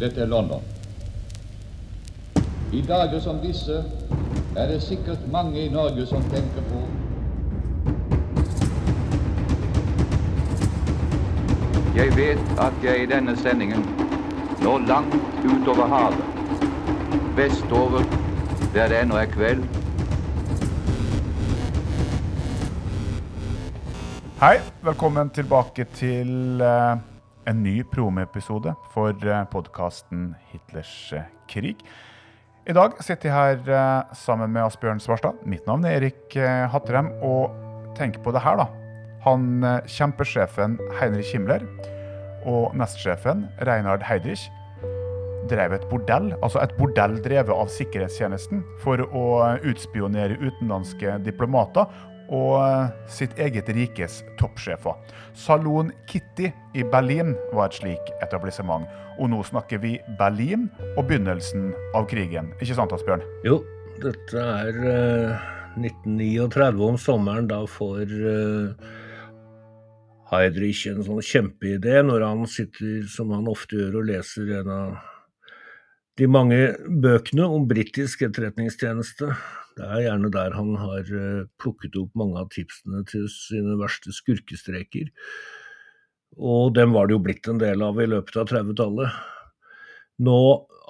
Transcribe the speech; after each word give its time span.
Dette 0.00 0.20
er 0.20 0.26
London. 0.26 0.60
I 2.72 2.82
dager 2.82 3.20
som 3.20 3.38
disse 3.40 3.78
er 4.56 4.66
det 4.68 4.82
sikkert 4.82 5.22
mange 5.32 5.62
i 5.64 5.68
Norge 5.72 6.06
som 6.06 6.22
tenker 6.32 6.64
på 6.68 6.82
Jeg 11.96 12.12
vet 12.16 12.60
at 12.60 12.84
jeg 12.84 13.02
i 13.02 13.08
denne 13.08 13.36
sendingen 13.40 13.86
når 14.60 14.84
langt 14.84 15.16
utover 15.44 15.88
havet, 15.88 16.20
vestover, 17.36 18.04
der 18.74 18.88
det 18.88 19.00
ennå 19.00 19.16
er 19.16 19.32
kveld. 19.32 19.64
Hei, 24.40 24.58
velkommen 24.84 25.30
tilbake 25.30 25.86
til 25.96 26.60
eh, 26.60 27.15
en 27.46 27.62
ny 27.62 27.80
promeepisode 27.92 28.72
for 28.92 29.14
uh, 29.26 29.44
podkasten 29.52 30.32
Hitlers 30.50 30.92
eh, 31.14 31.28
krig. 31.50 31.82
I 32.66 32.74
dag 32.74 32.96
sitter 33.04 33.30
jeg 33.30 33.36
her 33.36 33.70
eh, 33.70 34.16
sammen 34.18 34.50
med 34.50 34.64
Asbjørn 34.64 35.02
Svarstad. 35.02 35.38
Mitt 35.46 35.68
navn 35.70 35.86
er 35.86 36.00
Erik 36.00 36.34
Hattrem. 36.72 37.12
Og 37.22 37.54
tenk 37.94 38.18
på 38.24 38.34
det 38.34 38.42
her, 38.42 38.58
da. 38.58 38.66
Han 39.22 39.62
kjempesjefen 39.90 40.74
Heinrich 40.98 41.30
Himmler 41.34 41.62
og 42.46 42.74
nestsjefen 42.78 43.46
Reinhard 43.66 44.04
Heidrich 44.06 44.48
drev 45.50 45.76
et 45.76 45.86
bordell, 45.90 46.32
altså 46.42 46.60
et 46.62 46.74
bordell 46.78 47.16
drevet 47.22 47.54
av 47.54 47.70
sikkerhetstjenesten, 47.70 48.64
for 48.82 49.02
å 49.06 49.26
utspionere 49.66 50.38
utenlandske 50.42 51.20
diplomater 51.26 51.86
og 52.32 52.54
eh, 52.60 52.92
sitt 53.10 53.36
eget 53.38 53.68
rikes 53.74 54.20
toppsjefer. 54.40 54.96
Salon 55.36 55.92
Kitty 56.10 56.50
i 56.74 56.84
Berlin 56.92 57.34
var 57.52 57.70
et 57.70 57.78
slik 57.78 58.12
etablissement. 58.24 58.86
Og 59.20 59.30
nå 59.32 59.40
snakker 59.48 59.80
vi 59.82 59.96
Berlin 60.18 60.68
og 60.96 61.06
begynnelsen 61.08 61.70
av 61.96 62.08
krigen. 62.10 62.52
Ikke 62.60 62.76
sant, 62.76 62.92
Asbjørn? 62.92 63.24
Jo, 63.46 63.60
dette 64.02 64.42
er 64.42 64.80
uh, 64.84 65.48
1939 65.80 66.88
om 66.90 67.00
sommeren. 67.00 67.48
Da 67.48 67.62
får 67.70 68.12
uh, 68.12 68.94
Heidrich 70.32 70.84
en 70.90 71.04
sånn 71.06 71.22
kjempeidé 71.24 72.02
når 72.04 72.26
han 72.26 72.48
sitter, 72.50 73.04
som 73.08 73.32
han 73.32 73.48
ofte 73.48 73.78
gjør, 73.78 74.00
og 74.02 74.10
leser 74.10 74.56
en 74.60 74.72
av 74.74 74.96
de 76.16 76.28
mange 76.28 76.58
bøkene 76.88 77.46
om 77.52 77.66
britisk 77.68 78.24
etterretningstjeneste. 78.26 79.30
Det 79.76 79.84
er 79.84 80.06
gjerne 80.06 80.30
der 80.32 80.54
han 80.56 80.72
har 80.80 81.04
eh, 81.04 81.46
plukket 81.60 81.98
opp 82.00 82.14
mange 82.16 82.40
av 82.40 82.48
tipsene 82.54 83.02
til 83.08 83.26
sine 83.32 83.76
verste 83.80 84.14
skurkestreker. 84.14 85.10
Og 86.36 86.72
dem 86.76 86.94
var 86.96 87.08
det 87.08 87.16
jo 87.16 87.24
blitt 87.24 87.48
en 87.48 87.60
del 87.60 87.84
av 87.84 88.00
i 88.00 88.08
løpet 88.08 88.38
av 88.40 88.48
30-tallet. 88.52 89.18
Nå 90.24 90.38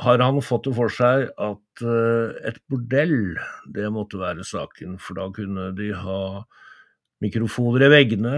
har 0.04 0.22
han 0.22 0.38
fått 0.44 0.68
det 0.68 0.74
for 0.76 0.92
seg 0.92 1.26
at 1.34 1.82
eh, 1.82 2.36
et 2.50 2.60
bordell, 2.70 3.34
det 3.74 3.90
måtte 3.94 4.20
være 4.20 4.46
saken. 4.46 5.00
For 5.02 5.18
da 5.18 5.26
kunne 5.34 5.72
de 5.78 5.90
ha 5.96 6.20
mikrofoner 7.24 7.86
i 7.88 7.90
veggene, 7.90 8.36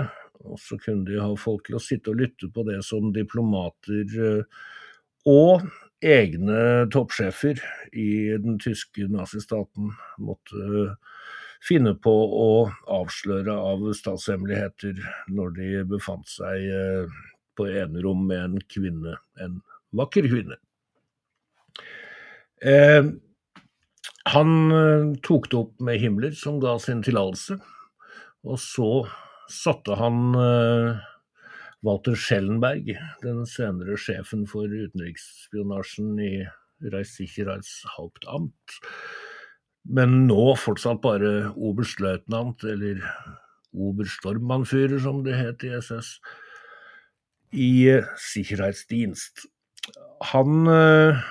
og 0.49 0.57
så 0.63 0.79
kunne 0.81 1.05
de 1.09 1.19
ha 1.21 1.29
folk 1.37 1.67
til 1.67 1.77
å 1.77 1.83
sitte 1.83 2.15
og 2.15 2.23
lytte 2.23 2.49
på 2.55 2.65
det 2.69 2.79
som 2.87 3.13
diplomater 3.13 4.17
eh, 4.31 4.65
og 5.29 5.67
egne 6.05 6.87
toppsjefer 6.93 7.61
i 7.93 8.37
den 8.39 8.59
tyske 8.63 9.09
nazistaten 9.11 9.93
måtte 10.23 10.95
finne 11.65 11.95
på 11.99 12.13
å 12.13 12.51
avsløre 13.01 13.55
av 13.55 13.83
statshemmeligheter 13.99 15.01
når 15.35 15.55
de 15.57 15.71
befant 15.91 16.29
seg 16.31 16.69
eh, 16.71 17.17
på 17.59 17.67
enerom 17.67 18.27
med 18.29 18.45
en 18.45 18.61
kvinne, 18.71 19.17
en 19.43 19.59
vakker 19.99 20.29
kvinne. 20.31 20.59
Eh, 22.63 23.11
han 24.35 24.55
eh, 24.75 25.11
tok 25.27 25.51
det 25.51 25.59
opp 25.59 25.75
med 25.83 25.99
Himmler, 26.03 26.35
som 26.39 26.61
ga 26.63 26.77
sin 26.83 27.03
tillatelse, 27.03 27.59
og 28.47 28.63
så 28.63 28.91
satte 29.51 29.99
han 29.99 30.35
eh, 30.39 31.07
Walter 31.87 32.17
Schellenberg, 32.19 32.91
den 33.23 33.45
senere 33.47 33.97
sjefen 34.01 34.47
for 34.51 34.67
utenriksspionasjen 34.67 36.17
i 36.19 36.33
Reichssicherheitshauptamt, 36.91 38.79
men 39.89 40.25
nå 40.27 40.55
fortsatt 40.59 41.01
bare 41.05 41.53
oberstløytnant, 41.55 42.65
eller 42.67 43.01
oberstormannfyrer, 43.79 44.99
som 45.03 45.23
det 45.27 45.39
het 45.39 45.65
i 45.67 45.73
SS, 45.79 46.17
i 47.55 47.71
Sicherheitsdienst. 48.21 49.47
Han 50.35 50.67
eh, 50.69 51.23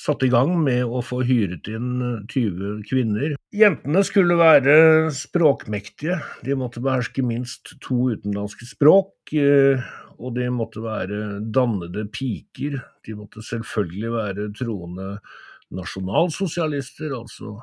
satte 0.00 0.28
i 0.28 0.32
gang 0.32 0.54
med 0.64 0.84
å 0.88 1.02
få 1.04 1.20
hyret 1.28 1.68
inn 1.68 2.24
20 2.30 2.84
kvinner. 2.88 3.34
Jentene 3.52 4.02
skulle 4.06 4.38
være 4.40 4.74
språkmektige, 5.14 6.20
de 6.46 6.56
måtte 6.58 6.82
beherske 6.84 7.24
minst 7.26 7.74
to 7.84 8.10
utenlandske 8.14 8.68
språk, 8.70 9.12
eh, 9.36 9.82
og 10.20 10.36
de 10.36 10.48
måtte 10.52 10.82
være 10.84 11.40
dannede 11.52 12.06
piker. 12.12 12.78
De 13.06 13.16
måtte 13.16 13.44
selvfølgelig 13.44 14.12
være 14.14 14.48
troende 14.56 15.10
nasjonalsosialister, 15.76 17.12
altså 17.16 17.58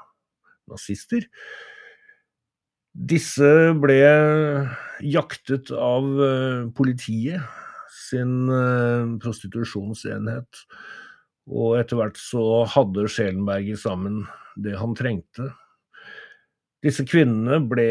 nazister. 0.69 1.25
Disse 2.97 3.49
ble 3.77 3.97
jaktet 5.05 5.69
av 5.73 6.07
eh, 6.25 6.61
politiet 6.77 7.45
sin 7.93 8.47
eh, 8.49 9.17
prostitusjonsenhet. 9.21 10.65
Og 11.47 11.77
etter 11.79 11.99
hvert 11.99 12.19
så 12.19 12.65
hadde 12.67 13.07
Schelenberger 13.11 13.79
sammen 13.79 14.25
det 14.59 14.75
han 14.79 14.95
trengte. 14.97 15.51
Disse 16.83 17.05
kvinnene 17.07 17.61
ble 17.69 17.89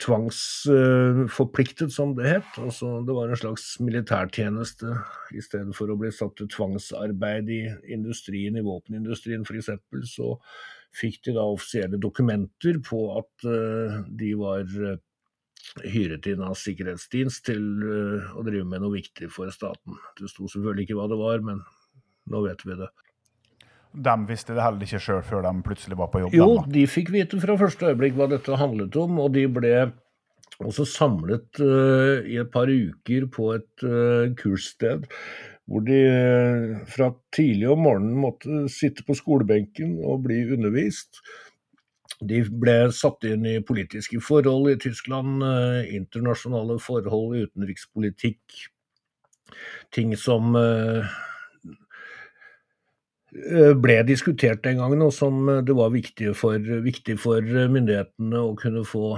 tvangsforpliktet, 0.00 1.92
som 1.92 2.14
det 2.16 2.28
het. 2.28 2.58
Altså, 2.60 3.02
det 3.04 3.16
var 3.16 3.28
en 3.28 3.40
slags 3.40 3.66
militærtjeneste 3.84 4.94
i 5.36 5.42
stedet 5.44 5.76
for 5.76 5.92
å 5.92 5.98
bli 6.00 6.12
satt 6.14 6.36
til 6.38 6.48
tvangsarbeid 6.52 7.50
i 7.52 7.62
industrien, 7.92 8.56
i 8.56 8.64
våpenindustrien 8.64 9.44
f.eks. 9.44 9.70
Så 10.08 10.34
fikk 10.94 11.24
de 11.26 11.36
da 11.36 11.44
offisielle 11.50 12.00
dokumenter 12.00 12.78
på 12.86 13.02
at 13.18 13.48
uh, 13.48 14.00
de 14.08 14.32
var 14.40 14.64
uh, 14.64 14.96
hyret 15.84 16.28
inn 16.30 16.44
av 16.46 16.56
sikkerhetsdienst 16.60 17.44
til 17.50 17.64
uh, 17.84 18.32
å 18.38 18.44
drive 18.46 18.68
med 18.70 18.84
noe 18.84 18.94
viktig 18.96 19.28
for 19.34 19.52
staten. 19.52 19.98
Det 20.20 20.30
sto 20.32 20.48
selvfølgelig 20.48 20.88
ikke 20.88 21.00
hva 21.00 21.10
det 21.12 21.20
var, 21.20 21.44
men 21.44 21.64
nå 22.30 22.44
vet 22.46 22.62
vi 22.66 22.76
det. 22.78 22.90
De 23.94 24.14
visste 24.26 24.56
det 24.56 24.64
heller 24.64 24.82
ikke 24.86 25.02
sjøl 25.02 25.22
før 25.22 25.44
de 25.46 25.52
plutselig 25.66 25.98
var 25.98 26.10
på 26.10 26.24
jobb? 26.24 26.34
Jo, 26.34 26.48
de 26.66 26.86
fikk 26.90 27.12
vite 27.14 27.38
fra 27.42 27.54
første 27.60 27.92
øyeblikk 27.92 28.16
hva 28.18 28.26
dette 28.32 28.58
handlet 28.58 28.96
om, 28.98 29.20
og 29.22 29.34
de 29.36 29.44
ble 29.46 29.74
også 30.62 30.86
samlet 30.86 31.62
uh, 31.62 32.22
i 32.26 32.38
et 32.42 32.50
par 32.54 32.70
uker 32.70 33.28
på 33.30 33.50
et 33.54 33.86
uh, 33.86 34.30
kurssted. 34.38 35.06
Hvor 35.70 35.84
de 35.86 36.00
uh, 36.10 36.82
fra 36.90 37.12
tidlig 37.34 37.70
om 37.70 37.84
morgenen 37.86 38.18
måtte 38.18 38.64
sitte 38.72 39.06
på 39.06 39.16
skolebenken 39.18 39.96
og 40.02 40.26
bli 40.26 40.42
undervist. 40.56 41.22
De 42.24 42.42
ble 42.46 42.76
satt 42.94 43.26
inn 43.28 43.46
i 43.46 43.60
politiske 43.66 44.20
forhold 44.22 44.70
i 44.70 44.78
Tyskland, 44.80 45.42
internasjonale 45.90 46.78
forhold, 46.80 47.34
utenrikspolitikk. 47.42 48.60
Ting 49.92 50.14
som 50.16 50.54
Eh, 50.56 51.04
ble 53.34 53.98
diskutert 54.06 54.62
den 54.64 54.78
gangen, 54.78 55.02
og 55.02 55.12
som 55.14 55.48
eh, 55.50 55.62
det 55.66 55.74
var 55.76 55.94
viktig 55.94 56.34
for, 56.38 56.58
viktig 56.84 57.18
for 57.22 57.42
myndighetene 57.42 58.40
å 58.40 58.54
kunne 58.58 58.84
få 58.86 59.16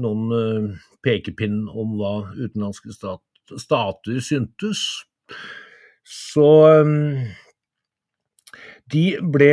noen 0.00 0.34
eh, 0.36 0.80
pekepinn 1.04 1.64
om 1.68 1.96
hva 1.98 2.14
utenlandske 2.36 2.94
stat, 2.94 3.22
stater 3.58 4.20
syntes. 4.22 4.84
Så 6.06 6.46
de 8.90 9.04
ble 9.34 9.52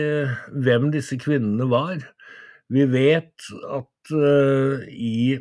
hvem 0.64 0.88
disse 0.94 1.18
kvinnene 1.20 1.66
var. 1.68 1.98
Vi 2.72 2.86
vet 2.88 3.36
at 3.68 3.88
i 4.88 5.36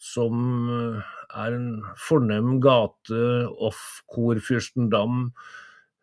som 0.00 0.70
er 0.70 1.52
en 1.58 1.82
fornem 2.00 2.56
gate 2.64 3.12
off 3.60 4.00
Korfürstendam, 4.12 5.32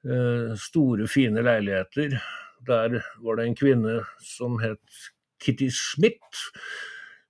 uh, 0.06 0.54
store, 0.60 1.08
fine 1.10 1.42
leiligheter 1.46 2.20
der 2.68 3.00
var 3.24 3.38
det 3.38 3.50
en 3.50 3.60
kvinne 3.60 4.00
som 4.24 4.58
het 4.64 5.04
Kitty 5.44 5.70
Schmidt, 5.74 6.42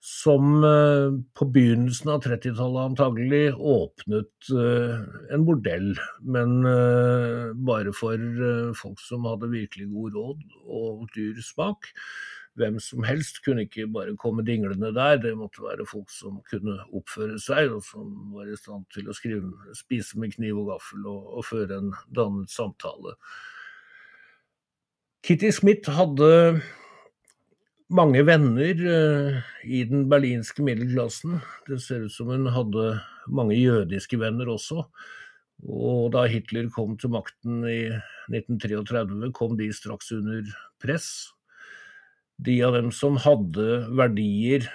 som 0.04 0.64
eh, 0.68 1.14
på 1.38 1.48
begynnelsen 1.56 2.12
av 2.12 2.26
30-tallet 2.26 2.92
antagelig 2.92 3.54
åpnet 3.56 4.52
eh, 4.52 4.98
en 5.34 5.46
bordell, 5.48 5.94
men 6.36 6.60
eh, 6.68 7.54
bare 7.56 7.94
for 7.96 8.20
folk 8.78 9.00
som 9.00 9.30
hadde 9.30 9.52
virkelig 9.54 9.88
god 9.94 10.20
råd 10.20 10.46
og 10.68 11.08
dyr 11.16 11.40
smak. 11.46 11.88
Hvem 12.60 12.78
som 12.84 13.02
helst 13.08 13.40
kunne 13.46 13.64
ikke 13.66 13.88
bare 13.90 14.18
komme 14.20 14.44
dinglende 14.46 14.92
der, 14.94 15.16
det 15.24 15.32
måtte 15.40 15.64
være 15.64 15.88
folk 15.90 16.12
som 16.14 16.38
kunne 16.52 16.76
oppføre 16.94 17.40
seg, 17.42 17.72
og 17.74 17.82
som 17.88 18.12
var 18.36 18.52
i 18.52 18.60
stand 18.60 18.86
til 18.94 19.10
å 19.10 19.16
skrive, 19.18 19.72
spise 19.74 20.20
med 20.22 20.36
kniv 20.36 20.60
og 20.62 20.76
gaffel 20.76 21.08
og, 21.10 21.32
og 21.40 21.48
føre 21.48 21.80
en 21.80 21.96
dannet 22.14 22.54
samtale. 22.54 23.16
Kitty 25.24 25.54
Smith 25.56 25.88
hadde 25.88 26.60
mange 27.96 28.26
venner 28.28 28.82
uh, 28.84 29.38
i 29.64 29.86
den 29.88 30.10
berlinske 30.12 30.66
middelklassen. 30.68 31.38
Det 31.64 31.78
ser 31.80 32.04
ut 32.04 32.12
som 32.12 32.28
hun 32.34 32.50
hadde 32.52 32.98
mange 33.32 33.56
jødiske 33.56 34.20
venner 34.20 34.52
også. 34.52 34.84
Og 35.64 36.12
da 36.12 36.26
Hitler 36.28 36.68
kom 36.76 36.98
til 37.00 37.14
makten 37.16 37.64
i 37.64 37.86
1933, 38.34 39.32
kom 39.32 39.56
de 39.56 39.70
straks 39.72 40.12
under 40.12 40.44
press. 40.84 41.08
De 42.44 42.58
av 42.68 42.76
dem 42.76 42.92
som 42.92 43.16
hadde 43.24 43.86
verdier, 43.96 44.68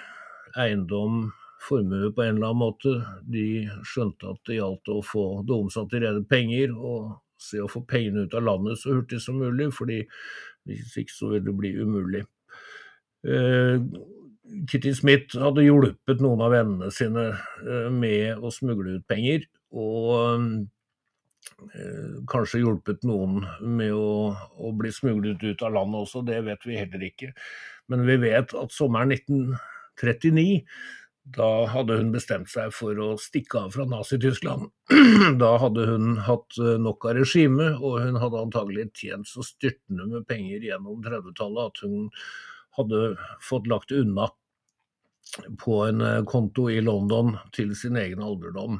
eiendom, 0.57 1.27
formue 1.61 2.09
på 2.09 2.25
en 2.25 2.39
eller 2.39 2.49
annen 2.55 2.63
måte, 2.63 2.97
de 3.29 3.67
skjønte 3.85 4.33
at 4.33 4.41
det 4.49 4.57
gjaldt 4.63 4.95
å 4.97 5.01
få 5.05 5.25
det 5.45 5.59
omsatt 5.61 5.93
i 5.93 6.01
rene 6.07 6.25
penger, 6.25 6.73
og 6.73 7.19
se 7.39 7.61
å 7.63 7.69
få 7.71 7.83
pengene 7.87 8.27
ut 8.27 8.35
av 8.37 8.45
landet 8.45 8.81
så 8.81 8.97
hurtig 8.97 9.21
som 9.23 9.39
mulig, 9.39 9.69
fordi 9.75 10.03
hvis 10.67 10.97
ikke 11.01 11.15
så 11.15 11.33
vil 11.33 11.45
det 11.45 11.55
bli 11.57 11.73
umulig. 11.79 12.25
Uh, 13.25 13.79
Kitty 14.69 14.93
Smith 14.97 15.37
hadde 15.37 15.65
hjulpet 15.65 16.21
noen 16.23 16.41
av 16.43 16.53
vennene 16.55 16.89
sine 16.93 17.29
uh, 17.35 17.87
med 17.93 18.43
å 18.43 18.51
smugle 18.53 18.99
ut 18.99 19.07
penger, 19.09 19.45
og 19.75 20.13
uh, 20.39 22.21
kanskje 22.31 22.63
hjulpet 22.63 23.03
noen 23.07 23.43
med 23.61 23.95
å, 23.95 24.31
å, 24.59 24.71
bli 24.75 24.93
smuglet 24.93 25.43
ut 25.43 25.65
av 25.65 25.75
landet 25.77 26.05
også, 26.05 26.23
det 26.27 26.41
vet 26.47 26.65
vi 26.67 26.79
heller 26.79 27.05
ikke. 27.09 27.33
Men 27.89 28.05
vi 28.07 28.19
vet 28.21 28.55
at 28.57 28.75
sommeren 28.75 29.15
1939 29.15 30.63
da 31.35 31.65
hadde 31.69 31.97
hun 31.99 32.11
bestemt 32.13 32.49
seg 32.49 32.71
for 32.73 32.97
å 33.03 33.17
stikke 33.21 33.59
av 33.65 33.73
fra 33.75 33.85
Nazi-Tyskland. 33.89 34.63
Da 35.41 35.49
hadde 35.61 35.85
hun 35.89 36.05
hatt 36.25 36.57
eh, 36.61 36.77
nok 36.81 37.05
av 37.09 37.13
regimet, 37.19 37.73
og 37.77 37.93
hun 38.03 38.15
hadde 38.21 38.41
antagelig 38.41 38.85
tjent 38.97 39.27
så 39.29 39.41
styrtende 39.45 40.03
med 40.09 40.27
penger 40.29 40.59
gjennom 40.65 41.03
30-tallet 41.05 41.63
at 41.69 41.77
hun 41.85 41.95
hadde 42.79 42.99
fått 43.45 43.65
lagt 43.69 43.91
unna 43.93 44.25
på 45.61 45.73
en 45.85 46.01
eh, 46.01 46.25
konto 46.29 46.69
i 46.73 46.81
London 46.81 47.37
til 47.55 47.75
sin 47.77 47.95
egen 47.99 48.21
alderdom. 48.25 48.73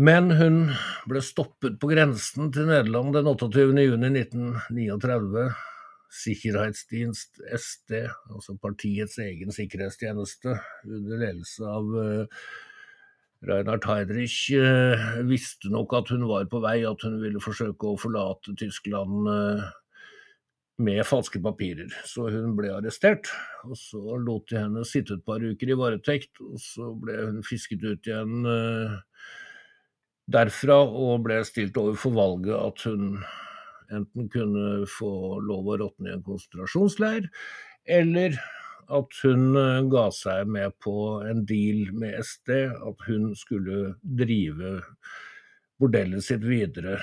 Men 0.00 0.30
hun 0.38 0.72
ble 1.10 1.20
stoppet 1.24 1.78
på 1.80 1.86
grensen 1.90 2.52
til 2.54 2.66
Nederland 2.70 3.12
den 3.18 3.26
28.6.1939 3.28 5.71
Sikkerhetsdienst, 6.12 7.40
SD, 7.56 8.02
altså 8.34 8.56
partiets 8.60 9.16
egen 9.22 9.52
sikkerhetstjeneste, 9.54 10.58
under 10.84 11.22
ledelse 11.22 11.64
av 11.64 11.94
uh, 11.96 12.48
Reinhard 13.48 13.86
Heidrich, 13.88 14.36
uh, 14.52 15.22
visste 15.28 15.72
nok 15.72 15.94
at 15.96 16.12
hun 16.12 16.26
var 16.28 16.44
på 16.52 16.60
vei, 16.64 16.82
at 16.84 17.06
hun 17.06 17.16
ville 17.22 17.40
forsøke 17.40 17.88
å 17.88 18.00
forlate 18.00 18.52
Tyskland 18.60 19.30
uh, 19.30 19.64
med 20.84 21.00
falske 21.08 21.40
papirer. 21.40 21.88
Så 22.04 22.28
hun 22.34 22.58
ble 22.58 22.74
arrestert, 22.76 23.32
og 23.64 23.78
så 23.80 24.18
lot 24.20 24.52
de 24.52 24.60
henne 24.60 24.84
sitte 24.88 25.16
et 25.16 25.24
par 25.24 25.40
uker 25.40 25.72
i 25.72 25.78
varetekt, 25.80 26.42
og 26.44 26.60
så 26.60 26.92
ble 26.92 27.16
hun 27.22 27.40
fisket 27.46 27.84
ut 27.88 28.10
igjen 28.10 28.44
derfra 30.32 30.78
og 30.84 31.24
ble 31.26 31.40
stilt 31.46 31.78
overfor 31.80 32.14
valget 32.14 32.56
at 32.56 32.84
hun 32.88 33.16
enten 33.92 34.28
kunne 34.32 34.86
få 34.90 35.12
lov 35.44 35.70
å 35.70 35.78
råtne 35.84 36.10
i 36.10 36.16
en 36.16 36.26
konsentrasjonsleir, 36.26 37.28
eller 37.90 38.36
at 38.92 39.18
hun 39.22 39.56
eh, 39.56 39.80
ga 39.92 40.06
seg 40.14 40.48
med 40.50 40.74
på 40.82 40.94
en 41.28 41.44
deal 41.48 41.92
med 41.96 42.18
SD, 42.20 42.52
at 42.74 43.04
hun 43.08 43.32
skulle 43.38 43.94
drive 44.02 44.80
bordellet 45.80 46.24
sitt 46.24 46.44
videre, 46.46 46.98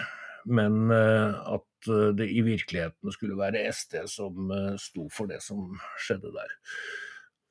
men 0.49 0.91
eh, 0.93 1.39
at 1.55 1.89
eh, 1.89 2.09
det 2.19 2.29
i 2.29 2.43
virkeligheten 2.45 3.15
skulle 3.15 3.39
være 3.39 3.65
SD 3.73 4.01
som 4.11 4.53
sto 4.81 5.07
for 5.13 5.31
det 5.31 5.41
som 5.45 5.71
skjedde 5.99 6.33
der. 6.35 6.57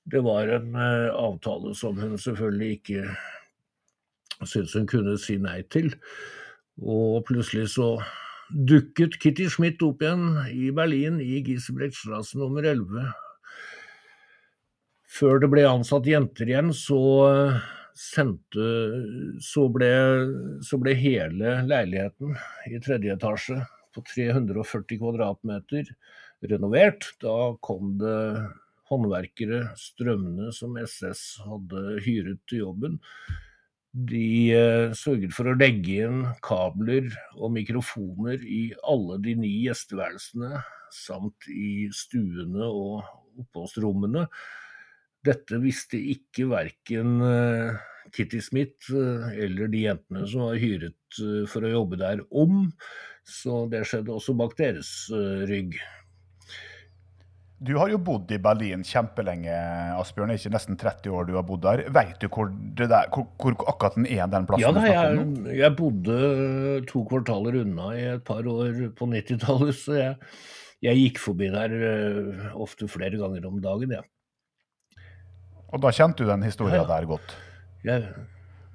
Det 0.09 0.23
var 0.25 0.49
en 0.49 0.76
avtale 0.78 1.75
som 1.76 1.99
hun 2.00 2.14
selvfølgelig 2.16 2.78
ikke 2.78 3.02
syntes 4.47 4.76
hun 4.78 4.87
kunne 4.88 5.18
si 5.21 5.37
nei 5.42 5.61
til, 5.68 5.90
og 6.80 7.26
plutselig 7.28 7.66
så 7.75 7.90
dukket 8.52 9.19
Kitty 9.23 9.49
Schmidt 9.50 9.83
opp 9.85 10.02
igjen 10.02 10.38
i 10.52 10.71
Berlin 10.75 11.19
i 11.21 11.40
Giesebrechtstrasse 11.47 12.38
nummer 12.40 12.64
11. 12.64 13.09
Før 15.19 15.43
det 15.43 15.50
ble 15.52 15.64
ansatt 15.69 16.07
jenter 16.09 16.49
igjen, 16.49 16.71
så 16.76 17.00
sendte 17.99 18.69
så 19.43 19.67
ble, 19.75 19.90
så 20.62 20.78
ble 20.78 20.95
hele 20.99 21.57
leiligheten 21.67 22.37
i 22.71 22.78
tredje 22.85 23.17
etasje 23.17 23.59
på 23.97 24.05
340 24.14 25.00
kvadratmeter 25.00 25.90
renovert. 26.52 27.11
Da 27.23 27.55
kom 27.64 27.97
det 28.00 28.21
håndverkere 28.88 29.67
strømmende 29.76 30.52
som 30.57 30.78
SS 30.81 31.25
hadde 31.45 31.99
hyret 32.07 32.40
til 32.49 32.64
jobben. 32.69 33.00
De 33.97 34.52
eh, 34.52 34.92
sørget 34.92 35.33
for 35.33 35.49
å 35.49 35.57
legge 35.57 36.02
inn 36.04 36.25
kabler 36.45 37.09
og 37.38 37.54
mikrofoner 37.54 38.42
i 38.45 38.68
alle 38.85 39.16
de 39.25 39.35
ni 39.40 39.52
gjesteværelsene, 39.64 40.61
samt 40.92 41.49
i 41.49 41.88
stuene 41.97 42.68
og 42.68 43.07
oppholdsrommene. 43.40 44.26
Dette 45.25 45.61
visste 45.62 45.99
ikke 45.99 46.50
verken 46.52 47.16
eh, 47.25 47.80
Kitty 48.12 48.42
Smith 48.45 48.92
eh, 48.92 49.33
eller 49.47 49.73
de 49.73 49.87
jentene 49.87 50.28
som 50.28 50.50
var 50.50 50.61
hyret 50.61 51.21
for 51.49 51.64
å 51.64 51.73
jobbe 51.73 51.99
der, 52.00 52.21
om, 52.28 52.66
så 53.25 53.64
det 53.73 53.87
skjedde 53.88 54.12
også 54.12 54.37
bak 54.37 54.52
deres 54.61 54.92
rygg. 55.49 55.80
Du 57.59 57.73
har 57.75 57.91
jo 57.91 57.99
bodd 57.99 58.31
i 58.31 58.38
Berlin 58.38 58.85
kjempelenge, 58.87 59.55
Asbjørn. 59.99 60.31
Ikke 60.37 60.53
nesten 60.55 60.79
30 60.79 61.11
år 61.11 61.27
du 61.27 61.33
har 61.35 61.47
bodd 61.47 61.65
der. 61.65 61.83
Vet 61.95 62.21
du 62.23 62.29
hvor, 62.31 62.53
der, 62.79 63.09
hvor, 63.11 63.27
hvor 63.35 63.57
akkurat 63.73 63.99
den 63.99 64.07
er, 64.07 64.29
den 64.31 64.47
plassen 64.47 64.69
ja, 64.69 64.71
nei, 64.77 64.93
jeg, 64.93 65.57
jeg, 65.59 65.75
bodde 65.79 66.21
to 66.91 67.03
kvartaler 67.11 67.59
unna 67.65 67.91
i 67.99 68.05
et 68.12 68.25
par 68.29 68.47
år 68.47 68.79
på 68.99 69.11
90-tallet, 69.11 69.75
så 69.75 69.99
jeg, 69.99 70.15
jeg, 70.87 71.03
gikk 71.03 71.19
forbi 71.25 71.50
der 71.50 71.75
uh, 71.83 72.47
ofte 72.62 72.87
flere 72.91 73.19
ganger 73.19 73.50
om 73.50 73.59
dagen, 73.65 73.99
Ja. 73.99 74.07
Og 75.69 75.83
da 75.85 75.91
kjente 75.93 76.25
du 76.25 76.31
den 76.31 76.47
historien 76.47 76.81
ja. 76.81 76.87
der 76.88 77.05
godt? 77.05 77.35
Jeg 77.85 78.07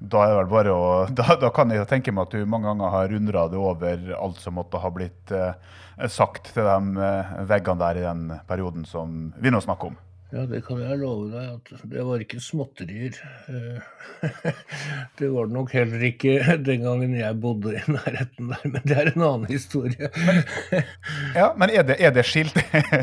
Da, 0.03 0.23
å, 0.43 0.79
da, 1.17 1.35
da 1.39 1.49
kan 1.55 1.71
jeg 1.71 1.87
tenke 1.87 2.11
meg 2.11 2.27
at 2.27 2.35
du 2.35 2.49
mange 2.49 2.67
ganger 2.67 2.91
har 2.91 3.11
rundra 3.13 3.45
det 3.51 3.59
over 3.59 4.09
alt 4.17 4.41
som 4.43 4.57
måtte 4.59 4.81
ha 4.83 4.91
blitt 4.91 5.31
eh, 5.31 5.53
sagt 6.11 6.51
til 6.55 6.67
de 6.67 7.07
eh, 7.07 7.35
veggene 7.47 7.79
der 7.85 8.01
i 8.01 8.07
den 8.07 8.25
perioden 8.49 8.83
som 8.89 9.31
vi 9.39 9.53
nå 9.53 9.63
snakker 9.63 9.93
om. 9.93 9.99
Ja, 10.33 10.47
det 10.49 10.63
kan 10.65 10.79
jeg 10.81 10.97
love 10.97 11.27
deg 11.29 11.49
at 11.59 11.81
det 11.91 12.03
var 12.07 12.21
ikke 12.23 12.39
småtterier. 12.41 13.17
Eh, 13.53 14.21
det 15.19 15.27
var 15.29 15.45
det 15.45 15.53
nok 15.53 15.73
heller 15.75 16.05
ikke 16.07 16.55
den 16.57 16.81
gangen 16.81 17.11
jeg 17.13 17.37
bodde 17.41 17.75
i 17.77 17.81
nærheten 17.85 18.49
der, 18.49 18.63
men 18.65 18.79
det 18.81 18.95
er 18.97 19.11
en 19.11 19.25
annen 19.27 19.51
historie. 19.51 20.09
Ja, 21.33 21.51
men 21.57 21.69
er 21.73 21.83
det, 21.85 21.95
er 22.01 22.11
det 22.13 22.23
skilt 22.25 22.55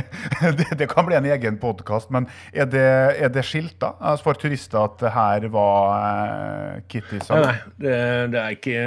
det, 0.59 0.67
det 0.79 0.87
kan 0.91 1.07
bli 1.07 1.17
en 1.19 1.29
egen 1.31 1.59
podkast, 1.63 2.11
men 2.15 2.27
er 2.53 2.67
det, 2.71 2.83
er 3.23 3.31
det 3.33 3.45
skilta 3.47 3.93
altså 3.99 4.29
for 4.29 4.41
turister 4.41 4.81
at 4.83 4.97
det 5.03 5.13
her 5.15 5.47
var 5.53 5.95
eh, 5.99 6.81
Kitty 6.91 7.21
Nei, 7.21 7.41
nei 7.45 7.55
det, 7.83 7.95
det, 8.33 8.41
er 8.41 8.57
ikke, 8.57 8.81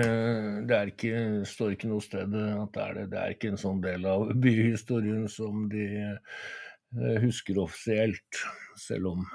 det 0.67 0.77
er 0.77 0.91
ikke, 0.91 1.23
står 1.47 1.77
ikke 1.77 1.91
noe 1.91 2.03
sted 2.03 2.35
at 2.39 2.75
det 2.75 2.83
er 2.83 2.99
det. 2.99 3.07
Det 3.13 3.21
er 3.21 3.37
ikke 3.37 3.53
en 3.53 3.61
sånn 3.61 3.79
del 3.83 4.07
av 4.09 4.27
byhistorien 4.43 5.27
som 5.31 5.67
de 5.71 5.87
husker 6.93 7.57
offisielt, 7.63 8.43
selv 8.77 9.13
om 9.13 9.25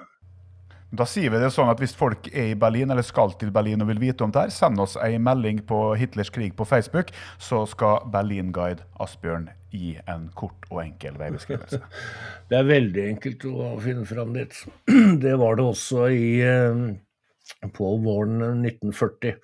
Da 0.94 1.04
sier 1.04 1.32
vi 1.32 1.40
det 1.42 1.50
sånn 1.52 1.68
at 1.68 1.80
hvis 1.82 1.92
folk 1.98 2.30
er 2.32 2.52
i 2.52 2.58
Berlin 2.58 2.90
eller 2.90 3.04
skal 3.04 3.34
til 3.40 3.50
Berlin 3.52 3.82
og 3.84 3.90
vil 3.90 4.00
vite 4.00 4.24
om 4.24 4.32
det 4.32 4.46
her, 4.46 4.52
send 4.54 4.80
oss 4.80 4.96
ei 5.04 5.18
melding 5.20 5.60
på 5.68 5.80
Hitlers 6.00 6.30
krig 6.32 6.54
på 6.56 6.64
Facebook, 6.64 7.12
så 7.36 7.64
skal 7.68 8.06
Berlinguide 8.12 8.86
Asbjørn 9.02 9.50
gi 9.74 9.98
en 10.08 10.28
kort 10.38 10.64
og 10.70 10.80
enkel 10.84 11.18
veibeskrivelse. 11.20 11.80
Det 12.48 12.56
er 12.56 12.70
veldig 12.70 13.04
enkelt 13.10 13.44
å 13.50 13.74
finne 13.84 14.06
fram 14.08 14.32
dit. 14.36 14.62
Det 15.24 15.34
var 15.40 15.58
det 15.58 15.66
også 15.68 16.06
i, 16.14 16.30
eh, 16.40 17.68
på 17.76 17.90
våren 18.04 18.40
1940, 18.64 19.36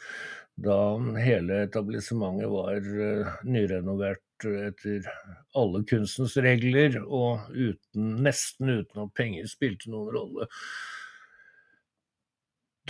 da 0.64 0.78
hele 1.18 1.64
etablissementet 1.66 2.50
var 2.52 2.78
eh, 2.78 3.36
nyrenovert 3.44 4.23
etter 4.42 5.06
alle 5.54 5.84
kunstens 5.86 6.34
regler, 6.42 6.98
og 7.04 7.46
uten, 7.54 8.16
nesten 8.26 8.72
uten 8.80 9.04
at 9.04 9.14
penger 9.14 9.46
spilte 9.50 9.92
noen 9.92 10.10
rolle. 10.16 10.48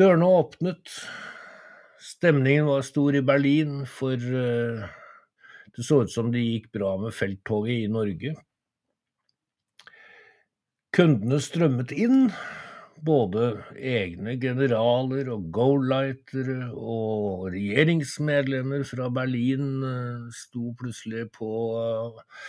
Dørene 0.00 0.26
åpnet. 0.40 0.90
Stemningen 2.00 2.66
var 2.66 2.82
stor 2.86 3.14
i 3.14 3.22
Berlin, 3.24 3.84
for 3.86 4.16
eh, 4.16 4.88
det 5.76 5.84
så 5.86 6.02
ut 6.04 6.12
som 6.12 6.32
det 6.32 6.42
gikk 6.42 6.72
bra 6.74 6.96
med 7.00 7.14
felttoget 7.14 7.84
i 7.84 7.92
Norge. 7.92 8.34
Kundene 10.94 11.40
strømmet 11.42 11.94
inn, 11.94 12.28
både 13.04 13.48
egne 13.76 14.36
generaler 14.40 15.28
og 15.34 15.48
go-lightere 15.54 16.70
og 16.72 17.50
regjeringsmedlemmer 17.52 18.84
fra 18.88 19.10
Berlin 19.12 19.68
eh, 19.88 20.24
sto 20.34 20.72
plutselig 20.78 21.26
på 21.34 21.50
eh, 21.80 22.40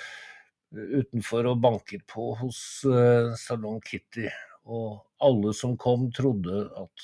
utenfor 1.01 1.51
og 1.51 1.61
banket 1.63 2.05
på 2.11 2.31
hos 2.39 2.59
eh, 2.87 3.33
Salon 3.39 3.81
Kitty. 3.83 4.29
Og 4.65 5.01
alle 5.21 5.53
som 5.53 5.75
kom, 5.77 6.07
trodde 6.09 6.63
at 6.81 7.03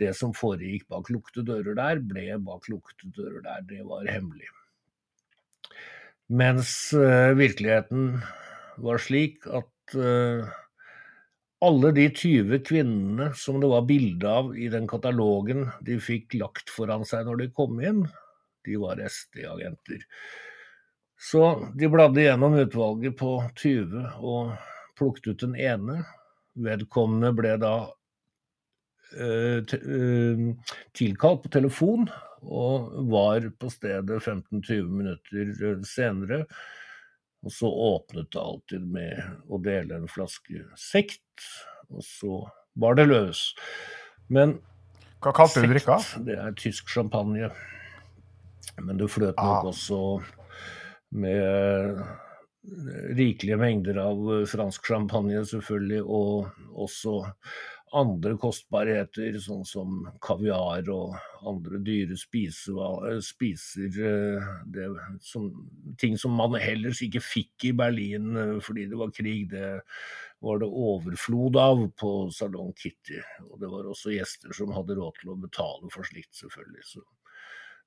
det 0.00 0.08
som 0.18 0.32
foregikk 0.34 0.88
bak 0.90 1.06
lukkede 1.14 1.44
dører 1.46 1.76
der, 1.78 2.00
ble 2.02 2.24
bak 2.42 2.66
lukkede 2.66 3.12
dører 3.14 3.44
der. 3.44 3.60
Det 3.68 3.84
var 3.86 4.10
hemmelig. 4.10 4.50
Mens 6.26 6.90
virkeligheten 7.38 8.16
var 8.82 8.98
slik 8.98 9.46
at 9.46 9.94
alle 11.64 11.92
de 11.96 12.06
20 12.10 12.58
kvinnene 12.66 13.30
som 13.38 13.60
det 13.60 13.70
var 13.70 13.86
bilde 13.88 14.28
av 14.28 14.50
i 14.58 14.68
den 14.72 14.88
katalogen 14.88 15.66
de 15.84 15.96
fikk 16.02 16.36
lagt 16.40 16.72
foran 16.72 17.06
seg 17.08 17.24
når 17.26 17.40
de 17.40 17.52
kom 17.56 17.80
inn, 17.80 18.02
de 18.66 18.76
var 18.82 19.00
SD-agenter. 19.00 20.02
Så 21.16 21.42
de 21.78 21.88
bladde 21.88 22.26
gjennom 22.26 22.58
utvalget 22.60 23.16
på 23.16 23.38
20 23.56 24.04
og 24.20 24.52
plukket 24.98 25.30
ut 25.30 25.44
den 25.46 25.56
ene. 25.56 26.02
Vedkommende 26.60 27.32
ble 27.36 27.54
da 27.60 27.74
uh, 29.16 29.60
eh, 29.60 30.44
tilkalt 30.96 31.44
på 31.44 31.52
telefon 31.56 32.08
og 32.46 32.92
var 33.10 33.48
på 33.58 33.70
stedet 33.72 34.20
15-20 34.20 34.92
minutter 34.92 35.80
senere. 35.88 36.44
Og 37.46 37.52
så 37.54 37.68
åpnet 37.70 38.30
det 38.34 38.42
alltid 38.42 38.86
med 38.90 39.20
å 39.46 39.60
dele 39.62 40.00
en 40.00 40.08
flaske 40.10 40.64
sekt, 40.78 41.44
og 41.94 42.02
så 42.02 42.40
var 42.74 42.96
det 42.98 43.06
løs. 43.06 43.52
Men 44.28 44.56
Hva 45.22 45.30
kalte 45.36 45.62
du 45.62 45.70
drikka? 45.70 46.00
det 46.26 46.34
er 46.42 46.56
tysk 46.58 46.90
champagne. 46.90 47.52
Men 48.82 48.98
det 48.98 49.06
fløt 49.14 49.38
Ah. 49.38 49.62
nok 49.62 49.70
også 49.70 50.00
med 51.16 52.02
rikelige 53.16 53.56
mengder 53.62 54.00
av 54.02 54.18
fransk 54.50 54.84
champagne, 54.90 55.44
selvfølgelig, 55.46 56.02
og 56.02 56.50
også 56.74 57.14
andre 57.94 58.34
kostbarheter, 58.40 59.36
sånn 59.38 59.64
som 59.68 60.00
kaviar 60.24 60.88
og 60.90 61.14
andre 61.46 61.78
dyre 61.86 62.16
spiser, 62.18 63.20
spiser. 63.22 63.90
eh, 64.02 64.48
Det, 64.66 64.88
som, 65.22 65.50
ting 65.98 66.16
som 66.18 66.34
man 66.34 66.56
ellers 66.58 67.02
ikke 67.06 67.22
fikk 67.22 67.68
i 67.70 67.72
Berlin 67.72 68.36
eh, 68.36 68.54
fordi 68.60 68.88
det 68.90 68.98
var 68.98 69.14
krig. 69.14 69.50
Det 69.50 69.82
var 70.42 70.58
det 70.58 70.66
overflod 70.66 71.56
av 71.56 71.84
på 71.96 72.30
Salon 72.30 72.72
Kitty. 72.76 73.20
Og 73.50 73.60
det 73.60 73.70
var 73.70 73.86
også 73.86 74.16
gjester 74.16 74.52
som 74.52 74.74
hadde 74.74 74.98
råd 74.98 75.20
til 75.20 75.30
å 75.32 75.38
betale 75.40 75.92
for 75.94 76.02
slikt, 76.04 76.34
selvfølgelig. 76.34 76.84
Så 76.84 77.04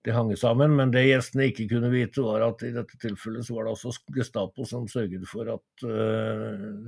det 0.08 0.16
hang 0.16 0.32
sammen, 0.40 0.78
men 0.80 0.94
det 0.96 1.04
gjestene 1.10 1.50
ikke 1.50 1.68
kunne 1.74 1.92
vite, 1.92 2.24
var 2.24 2.46
at 2.46 2.64
i 2.64 2.72
dette 2.72 2.96
tilfellet 3.02 3.44
så 3.44 3.58
var 3.58 3.68
det 3.68 3.74
også 3.76 3.92
Gestapo 4.16 4.64
som 4.68 4.88
sørget 4.88 5.28
for 5.28 5.52
at 5.58 5.84
eh, 5.84 6.88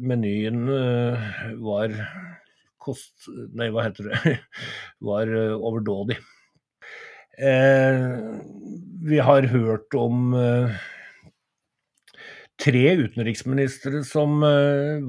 menyen 0.00 0.68
eh, 0.68 1.18
var 1.62 1.94
kost... 2.82 3.28
Nei, 3.54 3.70
hva 3.72 3.86
heter 3.88 4.10
det? 4.10 4.36
var 5.10 5.30
eh, 5.30 5.54
overdådig. 5.56 6.18
Eh, 7.38 8.00
vi 9.02 9.20
har 9.24 9.48
hørt 9.50 9.94
om 9.98 10.34
tre 12.62 12.82
utenriksministre 13.00 14.04
som 14.06 14.44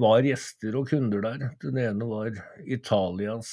var 0.02 0.26
gjester 0.26 0.78
og 0.80 0.88
kunder 0.90 1.22
der. 1.22 1.44
Den 1.62 1.78
ene 1.78 2.08
var 2.10 2.40
Italias 2.66 3.52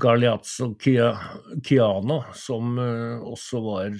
Galeazzo 0.00 0.70
Chiano, 0.80 2.22
som 2.32 2.78
også 2.80 3.60
var 3.66 3.98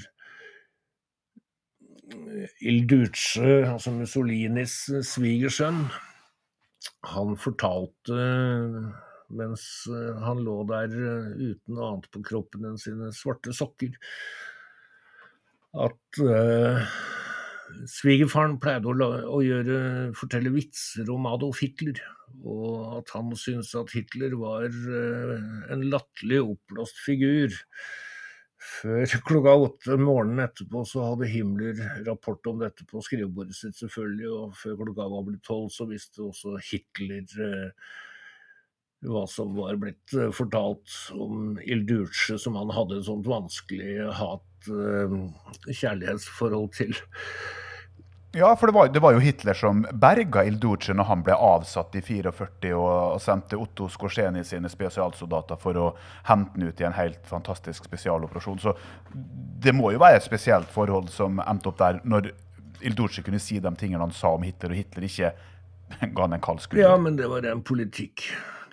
Il 2.60 2.86
Duce, 2.86 3.42
altså 3.66 3.90
Mussolinis 3.90 4.76
svigersønn. 5.08 5.86
Han 7.10 7.34
fortalte, 7.38 8.18
mens 9.34 9.64
eh, 9.90 10.20
han 10.22 10.42
lå 10.46 10.60
der 10.70 10.92
eh, 10.94 11.32
uten 11.34 11.74
noe 11.74 11.88
annet 11.90 12.08
på 12.14 12.22
kroppen 12.28 12.68
enn 12.68 12.78
sine 12.78 13.10
svarte 13.14 13.54
sokker, 13.54 13.96
at 15.76 16.20
uh, 16.24 16.86
svigerfaren 17.90 18.54
pleide 18.62 18.88
å, 18.88 19.08
å 19.36 19.40
gjøre, 19.44 19.80
fortelle 20.16 20.54
vitser 20.54 21.10
om 21.12 21.26
Adolf 21.28 21.60
Hitler, 21.60 22.00
og 22.46 23.02
at 23.02 23.12
han 23.12 23.34
syntes 23.36 23.74
at 23.76 23.92
Hitler 23.92 24.38
var 24.40 24.70
uh, 24.70 25.34
en 25.74 25.84
latterlig 25.92 26.40
oppblåst 26.46 27.02
figur. 27.04 27.52
Før 28.66 29.04
klokka 29.28 29.52
åtte 29.66 29.98
morgenen 30.00 30.44
etterpå 30.46 30.78
så 30.88 31.04
hadde 31.10 31.30
Himmler 31.30 31.76
rapport 32.08 32.42
om 32.50 32.64
dette 32.64 32.82
på 32.88 33.04
skrivebordet 33.04 33.56
sitt, 33.58 33.76
selvfølgelig, 33.78 34.28
og 34.32 34.58
før 34.58 34.80
klokka 34.82 35.04
var 35.12 35.22
blitt 35.28 35.44
tolv 35.46 35.68
så 35.74 35.84
visste 35.90 36.18
også 36.26 36.50
Hitler 36.70 37.24
eh, 37.46 37.70
hva 39.06 39.22
som 39.30 39.54
var 39.58 39.74
blitt 39.80 40.14
eh, 40.16 40.32
fortalt 40.34 40.88
om 41.14 41.58
Il 41.62 41.86
Duce, 41.88 42.38
som 42.42 42.56
han 42.58 42.70
hadde 42.74 42.96
et 42.98 43.08
sånt 43.08 43.26
vanskelig 43.30 43.94
hat-kjærlighetsforhold 44.20 46.70
til. 46.80 46.94
Ja, 48.32 48.56
for 48.56 48.66
det 48.66 48.72
var, 48.72 48.88
det 48.88 49.00
var 49.00 49.12
jo 49.12 49.20
Hitler 49.22 49.54
som 49.54 49.86
berga 49.92 50.42
Ilduce 50.44 50.92
når 50.92 51.06
han 51.08 51.22
ble 51.24 51.36
avsatt 51.40 51.94
i 51.96 52.02
44 52.04 52.72
og, 52.76 53.20
sendte 53.22 53.56
Otto 53.56 53.86
Skorseni 53.88 54.42
sine 54.44 54.68
spesialsoldater 54.68 55.56
for 55.60 55.78
å 55.80 55.86
hente 56.26 56.58
han 56.58 56.66
ut 56.66 56.82
i 56.82 56.88
en 56.88 56.96
helt 56.98 57.22
fantastisk 57.28 57.86
spesialoperasjon. 57.88 58.58
Så 58.60 58.74
det 59.62 59.72
må 59.72 59.94
jo 59.94 60.02
være 60.02 60.20
et 60.20 60.26
spesielt 60.26 60.68
forhold 60.74 61.08
som 61.14 61.40
endte 61.46 61.70
opp 61.70 61.80
der, 61.80 62.02
når 62.04 62.32
Ilduce 62.84 63.24
kunne 63.24 63.40
si 63.40 63.56
de 63.62 63.72
tingene 63.78 64.04
han 64.04 64.12
sa 64.12 64.34
om 64.36 64.44
Hitler, 64.44 64.74
og 64.74 64.82
Hitler 64.82 65.08
ikke 65.08 65.32
ga 66.12 66.26
han 66.26 66.36
en 66.36 66.44
kald 66.44 66.60
skulder. 66.60 66.90
Ja, 66.90 67.00
men 67.00 67.16
det 67.16 67.30
var 67.32 67.46
ren 67.46 67.64
politikk. 67.64 68.26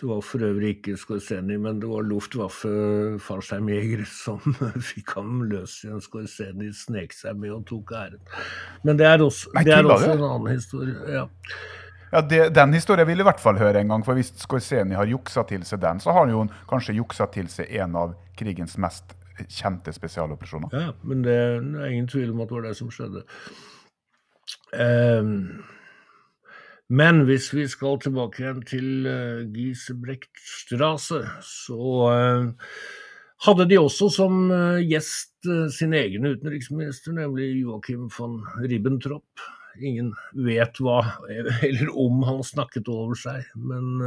Det 0.03 0.09
var 0.09 0.23
for 0.27 0.43
øvrig 0.43 0.69
ikke 0.73 0.97
Skorseni, 0.99 1.55
men 1.63 1.77
det 1.79 1.87
var 1.87 2.03
Luftwaffe 2.03 2.69
fallskjermjegere 3.23 4.03
som 4.11 4.41
fikk 4.91 5.13
ham 5.15 5.45
løs 5.47 5.77
igjen. 5.85 6.01
Skorseni 6.03 6.73
snek 6.75 7.15
seg 7.15 7.37
med 7.39 7.53
og 7.55 7.61
tok 7.69 7.93
æren. 7.95 8.19
Men 8.83 8.99
det 8.99 9.07
er 9.07 9.23
også, 9.23 9.53
Nei, 9.55 9.63
det 9.63 9.77
er 9.77 9.87
også 9.87 10.09
en 10.11 10.25
annen 10.27 10.49
historie. 10.51 10.97
Ja. 11.07 11.23
Ja, 12.11 12.21
det, 12.21 12.41
Den 12.51 12.75
historien 12.75 13.07
vil 13.07 13.21
jeg 13.21 13.23
i 13.23 13.29
hvert 13.29 13.39
fall 13.39 13.61
høre 13.61 13.79
en 13.79 13.93
gang. 13.93 14.03
for 14.03 14.19
Hvis 14.19 14.33
Skorseni 14.43 14.99
har 14.99 15.07
juksa 15.07 15.45
til 15.47 15.63
seg 15.63 15.79
den, 15.85 16.03
så 16.03 16.11
har 16.11 16.25
han 16.25 16.35
jo 16.35 16.43
kanskje 16.69 16.97
juksa 16.99 17.31
til 17.31 17.47
seg 17.47 17.71
en 17.71 17.95
av 17.95 18.17
krigens 18.35 18.75
mest 18.75 19.15
kjente 19.47 19.93
spesialoperasjoner. 19.95 20.75
Ja, 20.75 20.91
men 21.07 21.23
det, 21.23 21.37
det 21.63 21.79
er 21.79 21.95
ingen 21.95 22.11
tvil 22.11 22.35
om 22.35 22.43
at 22.43 22.51
det 22.51 22.59
var 22.59 22.67
det 22.67 22.75
som 22.75 22.91
skjedde. 22.91 23.23
Um, 24.75 25.63
men 26.91 27.23
hvis 27.27 27.47
vi 27.55 27.63
skal 27.71 27.99
tilbake 28.03 28.41
igjen 28.41 28.61
til 28.67 29.07
uh, 29.07 29.43
Giesebrechtstrasse, 29.55 31.21
så 31.47 31.85
uh, 32.11 32.73
hadde 33.45 33.67
de 33.71 33.79
også 33.79 34.09
som 34.11 34.51
uh, 34.51 34.81
gjest 34.83 35.47
uh, 35.47 35.69
sin 35.71 35.95
egen 35.95 36.27
utenriksminister, 36.27 37.15
nemlig 37.15 37.53
Joachim 37.61 38.09
von 38.17 38.41
Ribbentrop. 38.65 39.45
Ingen 39.79 40.11
vet 40.35 40.77
hva, 40.83 40.99
eller 41.69 41.95
om 41.95 42.21
han 42.27 42.43
snakket 42.45 42.91
over 42.91 43.17
seg, 43.17 43.47
men 43.55 44.03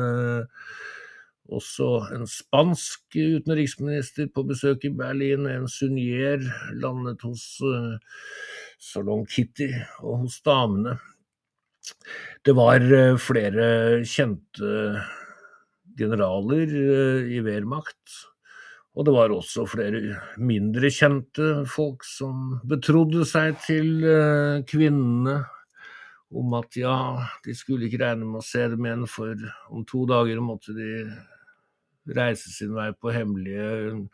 også 1.47 1.89
en 2.15 2.27
spansk 2.31 3.17
utenriksminister 3.17 4.29
på 4.35 4.45
besøk 4.47 4.85
i 4.87 4.95
Berlin, 4.95 5.49
en 5.51 5.67
Sunier, 5.71 6.43
landet 6.75 7.23
hos 7.27 7.49
Salon 8.83 9.27
Kitty 9.27 9.73
og 10.03 10.27
hos 10.27 10.41
damene. 10.47 10.99
Det 12.47 12.55
var 12.57 12.83
flere 13.23 13.67
kjente 14.07 14.71
generaler 15.99 16.73
i 17.33 17.43
Wehrmacht. 17.45 18.23
Og 18.97 19.05
det 19.05 19.13
var 19.13 19.33
også 19.35 19.67
flere 19.69 20.17
mindre 20.41 20.89
kjente 20.93 21.67
folk 21.69 22.07
som 22.09 22.61
betrodde 22.69 23.27
seg 23.29 23.59
til 23.67 24.07
kvinnene 24.69 25.43
om 26.37 26.55
at 26.59 26.77
ja, 26.81 26.97
de 27.45 27.55
skulle 27.55 27.87
ikke 27.87 28.01
regne 28.03 28.27
med 28.27 28.41
å 28.41 28.47
se 28.47 28.65
dem 28.73 28.87
igjen, 28.87 29.05
for 29.11 29.35
om 29.71 29.85
to 29.87 30.05
dager 30.11 30.41
måtte 30.43 30.75
de 30.77 31.05
reise 32.15 32.53
sin 32.55 32.75
vei 32.77 32.91
på 32.95 33.13
hemmelige 33.15 34.07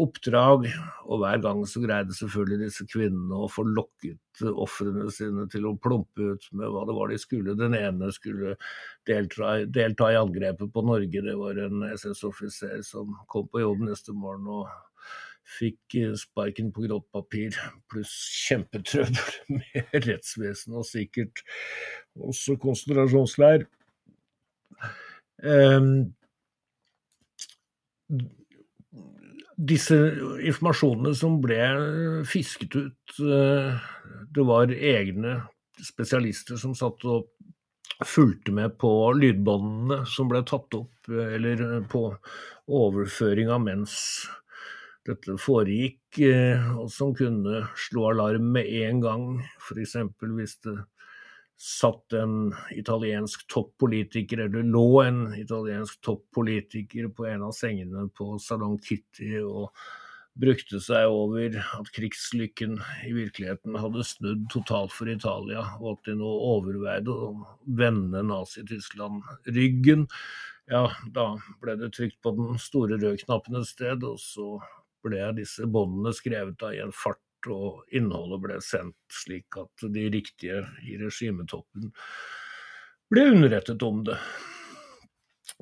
oppdrag. 0.00 0.68
Og 1.08 1.22
hver 1.22 1.42
gang 1.44 1.64
så 1.68 1.82
greide 1.82 2.16
selvfølgelig 2.16 2.68
disse 2.68 2.86
kvinnene 2.90 3.40
å 3.44 3.50
få 3.50 3.66
lokket 3.66 4.44
ofrene 4.50 5.10
sine 5.14 5.46
til 5.52 5.68
å 5.68 5.76
plumpe 5.78 6.34
ut 6.34 6.48
med 6.52 6.72
hva 6.72 6.84
det 6.88 6.96
var 6.96 7.12
de 7.12 7.20
skulle. 7.22 7.58
Den 7.58 7.76
ene 7.78 8.10
skulle 8.14 8.56
delta, 9.08 9.56
delta 9.66 10.10
i 10.12 10.18
angrepet 10.20 10.72
på 10.74 10.86
Norge. 10.86 11.24
Det 11.26 11.36
var 11.38 11.60
en 11.66 11.86
SS-offiser 11.92 12.82
som 12.86 13.14
kom 13.30 13.48
på 13.50 13.62
jobb 13.64 13.86
neste 13.88 14.16
morgen 14.16 14.50
og 14.60 14.72
fikk 15.44 15.98
sparken 16.16 16.70
på 16.72 16.86
grått 16.86 17.06
papir, 17.12 17.56
pluss 17.92 18.12
kjempetrøbbel 18.46 19.34
med 19.58 20.06
rettsvesenet 20.06 20.80
og 20.80 20.86
sikkert 20.88 21.44
også 22.16 22.56
konsentrasjonsleir. 22.62 23.66
Um, 25.44 26.14
disse 29.54 29.96
informasjonene 30.42 31.14
som 31.16 31.38
ble 31.42 31.60
fisket 32.28 32.74
ut, 32.76 33.16
det 33.18 34.46
var 34.46 34.72
egne 34.74 35.38
spesialister 35.82 36.58
som 36.60 36.74
satt 36.78 37.04
og 37.06 37.30
fulgte 38.04 38.52
med 38.54 38.74
på 38.80 38.90
lydbåndene 39.14 40.02
som 40.10 40.28
ble 40.30 40.42
tatt 40.46 40.74
opp, 40.76 41.08
eller 41.08 41.84
på 41.90 42.08
overføring 42.66 43.52
av 43.54 43.62
mens 43.62 43.96
dette 45.04 45.36
foregikk, 45.40 46.18
og 46.80 46.88
som 46.92 47.12
kunne 47.16 47.66
slå 47.86 48.08
alarm 48.10 48.50
med 48.56 48.70
en 48.86 49.02
gang, 49.04 49.26
f.eks. 49.60 49.98
hvis 50.20 50.58
det 50.64 50.78
satt 51.60 52.12
en 52.12 52.54
italiensk 52.74 53.46
toppolitiker, 53.52 54.46
eller 54.46 54.66
lå 54.66 55.02
en 55.04 55.20
italiensk 55.38 56.00
toppolitiker 56.04 57.08
på 57.14 57.28
en 57.30 57.46
av 57.48 57.54
sengene 57.56 58.08
på 58.14 58.34
Salon 58.42 58.78
Kitty 58.82 59.38
og 59.42 59.70
brukte 60.34 60.80
seg 60.82 61.06
over 61.14 61.54
at 61.62 61.90
krigslykken 61.94 62.80
i 63.06 63.12
virkeligheten 63.14 63.78
hadde 63.78 64.02
snudd 64.06 64.48
totalt 64.50 64.92
for 64.92 65.10
Italia, 65.10 65.62
og 65.78 65.92
at 65.94 66.10
de 66.10 66.16
nå 66.18 66.30
overveide 66.50 67.14
å 67.14 67.28
vende 67.78 68.24
Nazi-Tyskland 68.26 69.22
ryggen. 69.54 70.08
Ja, 70.70 70.88
da 71.14 71.34
ble 71.62 71.76
det 71.78 71.92
trykt 71.94 72.18
på 72.24 72.34
den 72.34 72.58
store 72.58 72.98
røde-knappen 72.98 73.60
et 73.60 73.70
sted, 73.70 74.02
og 74.02 74.18
så 74.18 74.58
ble 75.06 75.22
disse 75.38 75.68
båndene 75.70 76.14
skrevet 76.16 76.66
av 76.66 76.74
i 76.74 76.82
en 76.82 76.94
fart 76.96 77.22
og 77.52 77.82
innholdet 77.94 78.42
ble 78.44 78.58
sendt 78.64 78.96
slik 79.12 79.58
at 79.60 79.86
de 79.94 80.08
riktige 80.14 80.62
i 80.88 80.98
regimetoppen 81.00 81.90
ble 83.12 83.28
underrettet 83.34 83.82
om 83.84 84.02
det. 84.06 84.18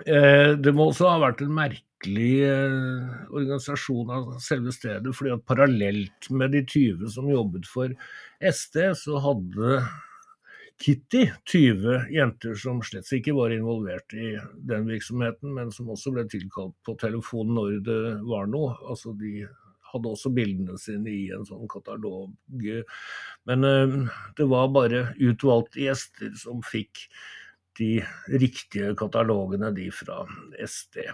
Eh, 0.07 0.53
det 0.57 0.73
må 0.75 0.89
også 0.89 1.11
ha 1.11 1.19
vært 1.21 1.43
en 1.45 1.53
merkelig 1.57 2.31
eh, 2.47 3.11
organisasjon 3.33 4.13
av 4.15 4.31
selve 4.43 4.73
stedet, 4.75 5.13
fordi 5.17 5.35
at 5.35 5.45
parallelt 5.49 6.31
med 6.31 6.55
de 6.57 6.63
20 6.65 7.13
som 7.13 7.29
jobbet 7.31 7.69
for 7.69 7.93
SD, 8.41 8.81
så 9.03 9.21
hadde 9.27 9.83
Kitty 10.83 11.29
20 11.47 12.09
jenter 12.11 12.57
som 12.59 12.81
slett 12.83 13.07
ikke 13.15 13.37
var 13.37 13.53
involvert 13.55 14.15
i 14.19 14.33
den 14.67 14.89
virksomheten, 14.89 15.53
men 15.55 15.71
som 15.75 15.93
også 15.93 16.11
ble 16.15 16.25
tilkalt 16.31 16.75
på 16.87 16.97
telefon 16.99 17.53
når 17.55 17.77
det 17.87 18.01
var 18.27 18.49
noe. 18.51 18.75
Altså 18.91 19.13
de 19.19 19.45
hadde 19.93 20.13
også 20.13 20.33
bildene 20.35 20.79
sine 20.81 21.13
i 21.13 21.27
en 21.35 21.47
sånn 21.49 21.69
katalog. 21.71 22.33
Men 23.49 23.69
eh, 23.69 23.99
det 24.39 24.49
var 24.51 24.73
bare 24.75 25.05
utvalgte 25.21 25.85
gjester 25.85 26.33
som 26.41 26.63
fikk 26.67 27.07
de 27.81 28.03
riktige 28.29 28.93
katalogene, 28.99 29.73
de 29.75 29.89
fra 29.95 30.23
SD. 30.61 31.05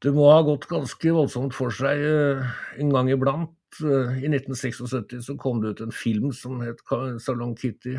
Det 0.00 0.12
må 0.16 0.30
ha 0.32 0.40
gått 0.46 0.68
ganske 0.70 1.12
voldsomt 1.12 1.56
for 1.56 1.74
seg 1.76 2.00
eh, 2.00 2.52
en 2.80 2.92
gang 2.94 3.10
iblant. 3.12 3.56
Eh, 3.84 4.22
I 4.24 4.30
1976 4.32 5.26
så 5.26 5.36
kom 5.40 5.60
det 5.60 5.74
ut 5.74 5.84
en 5.84 5.92
film 5.94 6.32
som 6.36 6.62
het 6.64 6.80
Salon 7.20 7.52
Kitty, 7.58 7.98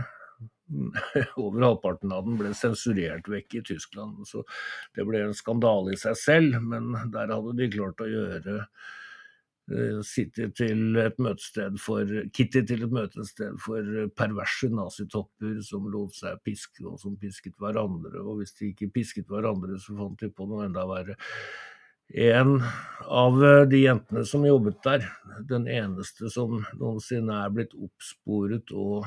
over 1.42 1.62
halvparten 1.66 2.14
av 2.16 2.26
den 2.28 2.40
ble 2.40 2.54
sensurert 2.58 3.30
vekk 3.32 3.60
i 3.60 3.64
Tyskland. 3.74 4.24
Så 4.28 4.44
det 4.96 5.06
ble 5.08 5.24
en 5.26 5.38
skandale 5.38 5.96
i 5.96 6.00
seg 6.00 6.18
selv, 6.20 6.58
men 6.64 6.94
der 7.14 7.34
hadde 7.34 7.56
de 7.60 7.70
klart 7.74 8.04
å 8.04 8.10
gjøre 8.10 8.58
uh, 9.72 10.00
City 10.08 10.50
til 10.58 11.00
et 11.02 11.20
møtested 11.22 11.80
for 11.82 12.10
Kitty 12.36 12.64
til 12.68 12.86
et 12.88 12.96
møtested 12.96 13.60
for 13.64 14.06
perverse 14.18 14.72
nazitopper 14.72 15.60
som 15.66 15.90
lot 15.92 16.16
seg 16.18 16.40
piske, 16.46 16.86
og 16.88 17.00
som 17.02 17.18
pisket 17.20 17.58
hverandre. 17.62 18.24
Og 18.24 18.42
hvis 18.42 18.56
de 18.60 18.72
ikke 18.72 18.92
pisket 18.96 19.32
hverandre, 19.32 19.80
så 19.82 19.98
fant 20.00 20.20
de 20.24 20.32
på 20.32 20.50
noe 20.50 20.66
enda 20.70 20.88
verre. 20.90 21.20
En 22.12 22.58
av 23.08 23.38
de 23.72 23.86
jentene 23.86 24.26
som 24.28 24.44
jobbet 24.44 24.82
der, 24.84 25.06
den 25.48 25.64
eneste 25.72 26.28
som 26.34 26.58
noensinne 26.76 27.38
er 27.46 27.54
blitt 27.56 27.76
oppsporet 27.78 28.74
og 28.76 29.06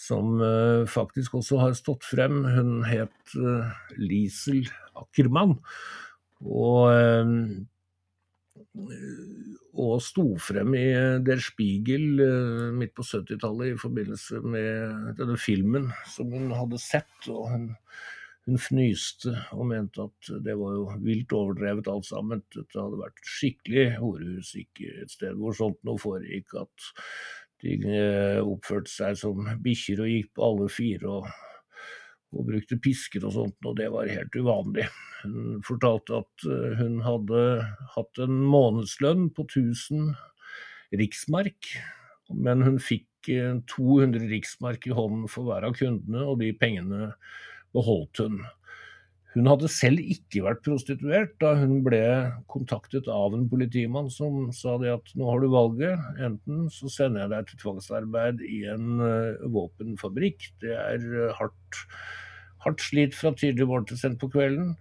som 0.00 0.40
uh, 0.40 0.86
faktisk 0.88 1.34
også 1.40 1.58
har 1.60 1.74
stått 1.78 2.06
frem. 2.08 2.44
Hun 2.48 2.84
het 2.88 3.34
uh, 3.36 3.68
Liesel 4.00 4.64
Ackermann. 4.96 5.58
Og, 6.40 6.88
uh, 6.88 7.34
og 9.80 10.00
sto 10.04 10.26
frem 10.40 10.74
i 10.78 10.86
Der 11.26 11.42
Spiegel 11.44 12.22
midt 12.76 12.94
på 12.96 13.04
70-tallet 13.06 13.74
i 13.74 13.80
forbindelse 13.80 14.40
med 14.44 15.12
denne 15.20 15.36
filmen 15.40 15.90
som 16.08 16.32
hun 16.32 16.50
hadde 16.54 16.80
sett. 16.80 17.28
og 17.28 17.50
hun 17.52 17.70
hun 18.48 18.56
fnyste 18.58 19.34
og 19.52 19.66
mente 19.68 20.00
at 20.02 20.30
det 20.42 20.54
var 20.58 20.72
jo 20.74 20.84
vilt 21.04 21.32
overdrevet 21.36 21.90
alt 21.92 22.08
sammen. 22.08 22.40
Det 22.54 22.64
hadde 22.72 22.98
vært 22.98 23.20
skikkelig 23.28 23.84
horehus, 24.00 24.54
ikke 24.58 24.94
et 25.04 25.12
sted 25.12 25.36
hvor 25.38 25.54
sånt 25.56 25.78
noe 25.86 26.00
foregikk. 26.00 26.56
At 26.62 26.88
de 27.64 27.76
eh, 27.84 28.40
oppførte 28.40 28.90
seg 28.92 29.18
som 29.20 29.46
bikkjer 29.62 30.02
og 30.04 30.10
gikk 30.10 30.32
på 30.36 30.46
alle 30.46 30.68
fire 30.72 31.12
og, 31.18 31.28
og, 32.32 32.42
brukte 32.48 32.80
pisker 32.82 33.26
og 33.28 33.36
sånt, 33.36 33.58
og 33.68 33.76
det 33.80 33.90
var 33.92 34.10
helt 34.10 34.36
uvanlig. 34.36 34.86
Hun 35.24 35.60
fortalte 35.66 36.22
at 36.22 36.48
eh, 36.48 36.80
hun 36.80 37.00
hadde 37.04 37.44
hatt 37.96 38.22
en 38.24 38.40
månedslønn 38.48 39.28
på 39.36 39.46
1000 39.48 40.14
riksmark, 41.00 41.74
men 42.34 42.64
hun 42.66 42.80
fikk 42.82 43.06
200 43.28 44.22
eh, 44.24 44.30
riksmark 44.32 44.88
i 44.88 44.96
hånden 44.96 45.28
for 45.30 45.48
hver 45.48 45.68
av 45.68 45.76
kundene, 45.76 46.24
og 46.24 46.40
de 46.40 46.54
pengene 46.56 47.12
beholdt 47.76 48.24
hun. 48.24 48.40
Hun 49.30 49.46
hadde 49.46 49.68
selv 49.70 50.02
ikke 50.02 50.42
vært 50.42 50.64
prostituert 50.66 51.36
da 51.42 51.52
hun 51.60 51.76
ble 51.86 52.02
kontaktet 52.50 53.06
av 53.10 53.36
en 53.36 53.44
politimann 53.50 54.08
som 54.10 54.48
sa 54.54 54.74
det 54.82 54.90
at 54.90 55.12
nå 55.14 55.28
har 55.28 55.42
du 55.42 55.52
valget, 55.52 56.00
enten 56.18 56.64
så 56.74 56.90
sender 56.90 57.22
jeg 57.22 57.32
deg 57.34 57.50
til 57.50 57.60
tvangsarbeid 57.62 58.42
i 58.42 58.64
en 58.72 58.98
uh, 58.98 59.44
våpenfabrikk, 59.54 60.48
det 60.64 60.74
er 60.74 61.04
uh, 61.14 61.28
hardt, 61.38 61.82
hardt, 62.66 62.82
slit 62.82 63.14
fra 63.14 63.30
tidlig 63.38 63.68
morgen 63.70 63.86
til 63.92 64.00
sent 64.02 64.18
på 64.18 64.32
kvelden, 64.34 64.74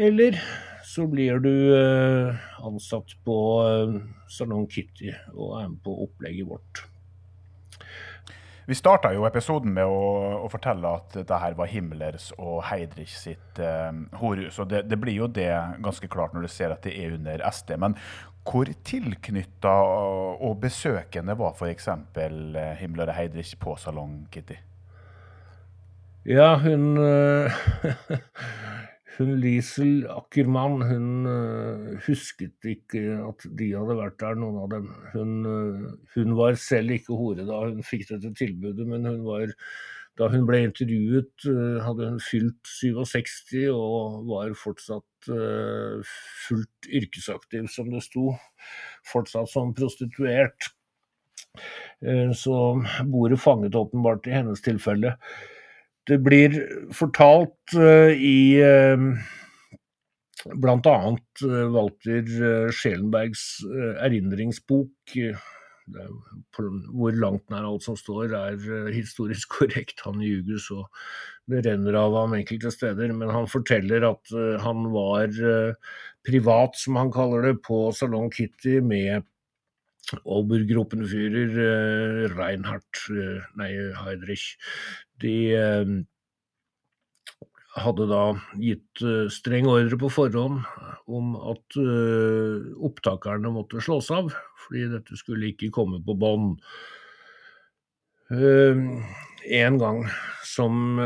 eller 0.00 0.40
så 0.88 1.04
blir 1.12 1.44
du 1.44 1.52
uh, 1.76 2.32
ansatt 2.64 3.12
på 3.26 3.36
Salong 4.32 4.64
Kitty 4.72 5.12
og 5.34 5.58
er 5.60 5.68
med 5.68 5.76
på 5.84 5.98
opplegget 6.06 6.48
vårt. 6.48 6.86
Vi 8.66 8.74
starta 8.78 9.10
jo 9.14 9.24
episoden 9.26 9.72
med 9.74 9.90
å, 9.90 10.02
å, 10.44 10.48
fortelle 10.52 10.90
at 10.98 11.16
dette 11.16 11.38
her 11.42 11.56
var 11.58 11.70
Himmlers 11.70 12.28
og 12.36 12.60
Heidrich 12.68 13.14
sitt 13.18 13.58
eh, 13.58 13.90
horhus. 14.20 14.60
Og 14.62 14.68
det, 14.70 14.84
det, 14.90 14.98
blir 15.02 15.18
jo 15.18 15.26
det 15.26 15.50
ganske 15.82 16.10
klart 16.10 16.36
når 16.36 16.46
du 16.46 16.52
ser 16.52 16.74
at 16.74 16.84
det 16.86 16.94
er 16.94 17.16
under 17.16 17.42
SD. 17.48 17.74
Men 17.82 17.96
hvor 18.46 18.70
tilknytta 18.86 19.72
og 20.42 20.60
besøkende 20.62 21.34
var 21.38 21.56
f.eks. 21.58 21.88
Eh, 21.90 22.70
Himmler 22.78 23.10
og 23.10 23.18
Heidrich 23.18 23.56
på 23.58 23.74
Salong 23.82 24.22
Kitty? 24.30 24.60
Ja, 26.30 26.54
hun 26.62 26.94
Hun 29.22 29.36
Liesel 29.38 30.06
Ackermann 30.10 30.80
hun 30.88 31.26
uh, 31.28 31.92
husket 32.08 32.66
ikke 32.66 33.02
at 33.22 33.44
de 33.58 33.68
hadde 33.76 33.94
vært 34.00 34.18
der, 34.18 34.38
noen 34.40 34.56
av 34.64 34.70
dem. 34.72 34.88
Hun, 35.12 35.34
uh, 35.46 35.92
hun, 36.16 36.32
var 36.38 36.58
selv 36.58 36.96
ikke 36.96 37.18
hore 37.18 37.46
da 37.46 37.60
hun 37.68 37.84
fikk 37.86 38.08
dette 38.08 38.32
tilbudet, 38.40 38.86
men 38.88 39.06
hun 39.06 39.22
var 39.28 39.52
da 40.18 40.26
hun 40.32 40.42
ble 40.48 40.64
intervjuet, 40.66 41.46
uh, 41.46 41.78
hadde 41.86 42.10
hun 42.10 42.18
fylt 42.24 42.72
67 42.80 43.70
og 43.70 44.26
var 44.32 44.56
fortsatt 44.58 45.08
fullt 45.22 46.88
yrkesaktiv, 46.90 47.68
som 47.70 47.92
det 47.92 48.00
sto. 48.02 48.32
Fortsatt 49.06 49.52
som 49.52 49.70
prostituert. 49.76 50.72
Så 52.34 52.56
bordet 53.06 53.38
fanget 53.38 53.78
åpenbart 53.78 54.26
i 54.26 54.34
hennes 54.34 54.64
tilfelle. 54.66 55.12
Det 56.10 56.18
blir 56.18 56.56
fortalt 56.94 57.76
uh, 57.78 58.10
i 58.10 58.58
uh, 58.58 58.98
bl.a. 60.58 60.96
Uh, 61.44 61.66
Walter 61.70 62.72
Schelenbergs 62.74 63.62
erindringsbok. 64.02 65.16
hvor 66.94 67.16
langt 67.18 67.50
nær 67.50 67.66
alt 67.66 67.84
som 67.84 67.96
står 67.98 68.34
er 68.38 68.90
historisk 68.94 69.50
korrekt. 69.58 70.02
Han 70.06 70.22
ljuger 70.22 70.58
så 70.62 70.84
det 71.50 71.64
renner 71.66 71.98
av 71.98 72.14
ham 72.16 72.36
enkelte 72.38 72.70
steder. 72.74 73.14
Men 73.14 73.30
han 73.34 73.50
forteller 73.50 74.06
at 74.06 74.34
han 74.62 74.86
var 74.94 75.34
privat, 76.26 76.78
som 76.78 76.98
han 76.98 77.12
kaller 77.14 77.50
det, 77.50 77.58
på 77.66 77.84
Salong 77.94 78.30
Kitty 78.32 78.80
med 78.80 79.26
Obergruppenführer 80.22 82.34
Reinhardt, 82.34 83.04
nei, 83.58 83.70
Heidrich 83.96 84.56
de 85.22 85.36
eh, 85.56 85.92
hadde 87.82 88.06
da 88.10 88.22
gitt 88.60 89.02
eh, 89.04 89.28
streng 89.32 89.68
ordre 89.70 89.98
på 90.00 90.10
forhånd 90.12 90.62
om 91.12 91.36
at 91.52 91.78
eh, 91.80 92.72
opptakerne 92.88 93.52
måtte 93.54 93.82
slås 93.84 94.10
av, 94.14 94.32
fordi 94.66 94.88
dette 94.92 95.18
skulle 95.18 95.52
ikke 95.52 95.72
komme 95.74 96.02
på 96.04 96.16
bånd. 96.18 96.60
En 98.32 99.74
gang 99.76 99.98
som 100.48 100.96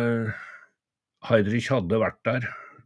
Heidrich 1.27 1.73
hadde 1.73 1.99
vært 1.99 2.21
der, 2.29 2.45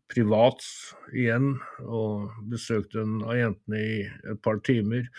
privat 0.09 0.65
igjen, 1.13 1.59
og 1.85 2.31
besøkt 2.49 2.97
en 2.97 3.19
av 3.27 3.37
jentene 3.37 3.83
i 3.83 3.99
et 4.33 4.41
par 4.41 4.63
timer, 4.65 5.11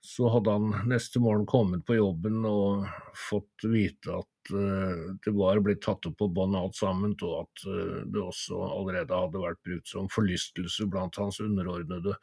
så 0.00 0.30
hadde 0.32 0.54
han 0.54 0.70
neste 0.88 1.20
morgen 1.20 1.48
kommet 1.48 1.82
på 1.88 1.98
jobben 1.98 2.44
og 2.48 2.86
fått 3.28 3.66
vite 3.68 4.20
at 4.22 4.29
det 4.48 5.32
var 5.36 5.60
blitt 5.60 5.82
tatt 5.84 6.06
opp 6.08 6.16
på 6.20 6.28
bånd 6.32 6.56
alt 6.56 6.78
sammen, 6.78 7.12
og 7.26 7.34
at 7.42 7.64
uh, 7.68 8.00
det 8.08 8.22
også 8.22 8.58
allerede 8.70 9.20
hadde 9.22 9.42
vært 9.42 9.60
brukt 9.66 9.92
som 9.92 10.08
forlystelse 10.12 10.88
blant 10.90 11.18
hans 11.20 11.40
underordnede. 11.44 12.16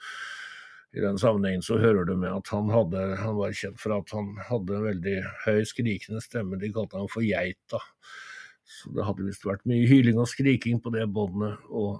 I 0.96 1.04
den 1.04 1.20
sammenhengen 1.22 1.62
så 1.66 1.78
hører 1.78 2.08
du 2.08 2.16
med 2.18 2.32
at 2.32 2.50
han, 2.54 2.72
hadde, 2.74 3.04
han 3.20 3.36
var 3.38 3.56
kjent 3.56 3.80
for 3.82 3.98
at 4.00 4.12
han 4.16 4.32
hadde 4.48 4.78
en 4.78 4.88
veldig 4.88 5.18
høy, 5.46 5.62
skrikende 5.68 6.24
stemme. 6.24 6.60
De 6.62 6.72
kalte 6.74 6.98
han 6.98 7.12
for 7.12 7.26
Geita. 7.28 7.82
Så 8.68 8.92
det 8.96 9.06
hadde 9.06 9.28
visst 9.28 9.46
vært 9.48 9.68
mye 9.70 9.88
hyling 9.88 10.18
og 10.20 10.30
skriking 10.32 10.80
på 10.84 10.92
det 10.96 11.06
båndet. 11.14 11.60
Og 11.70 12.00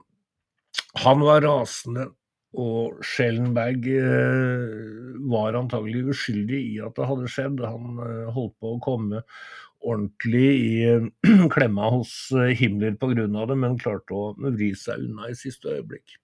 han 1.04 1.22
var 1.24 1.44
rasende 1.46 2.08
og 2.58 3.02
Schellenberg 3.06 3.86
eh, 3.92 5.18
var 5.30 5.58
antagelig 5.60 6.14
uskyldig 6.14 6.60
i 6.72 6.76
at 6.82 6.96
det 6.98 7.08
hadde 7.10 7.30
skjedd. 7.32 7.62
Han 7.62 8.00
eh, 8.02 8.30
holdt 8.34 8.56
på 8.62 8.72
å 8.74 8.82
komme 8.84 9.22
ordentlig 9.84 10.48
i 10.62 10.72
klemma 11.54 11.90
hos 11.94 12.14
eh, 12.36 12.54
Himmler 12.58 12.98
pga. 13.00 13.28
det, 13.28 13.58
men 13.58 13.78
klarte 13.82 14.16
å 14.16 14.32
vri 14.38 14.74
seg 14.76 15.04
unna 15.08 15.30
i 15.32 15.38
siste 15.38 15.76
øyeblikk. 15.76 16.18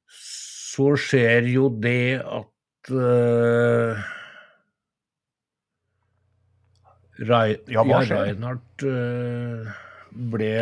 Så 0.00 0.94
skjer 1.00 1.48
jo 1.50 1.68
det 1.82 2.22
at 2.22 2.92
uh, 2.94 3.98
Rei, 7.20 7.58
ja, 7.68 7.82
Reinhardt 7.84 8.84
uh, 8.86 9.66
ble 10.32 10.52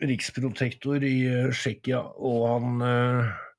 riksprotektor 0.00 1.02
i 1.04 1.16
Tsjekkia, 1.52 2.00
og 2.16 2.46
han 2.46 2.84
uh, 2.86 3.49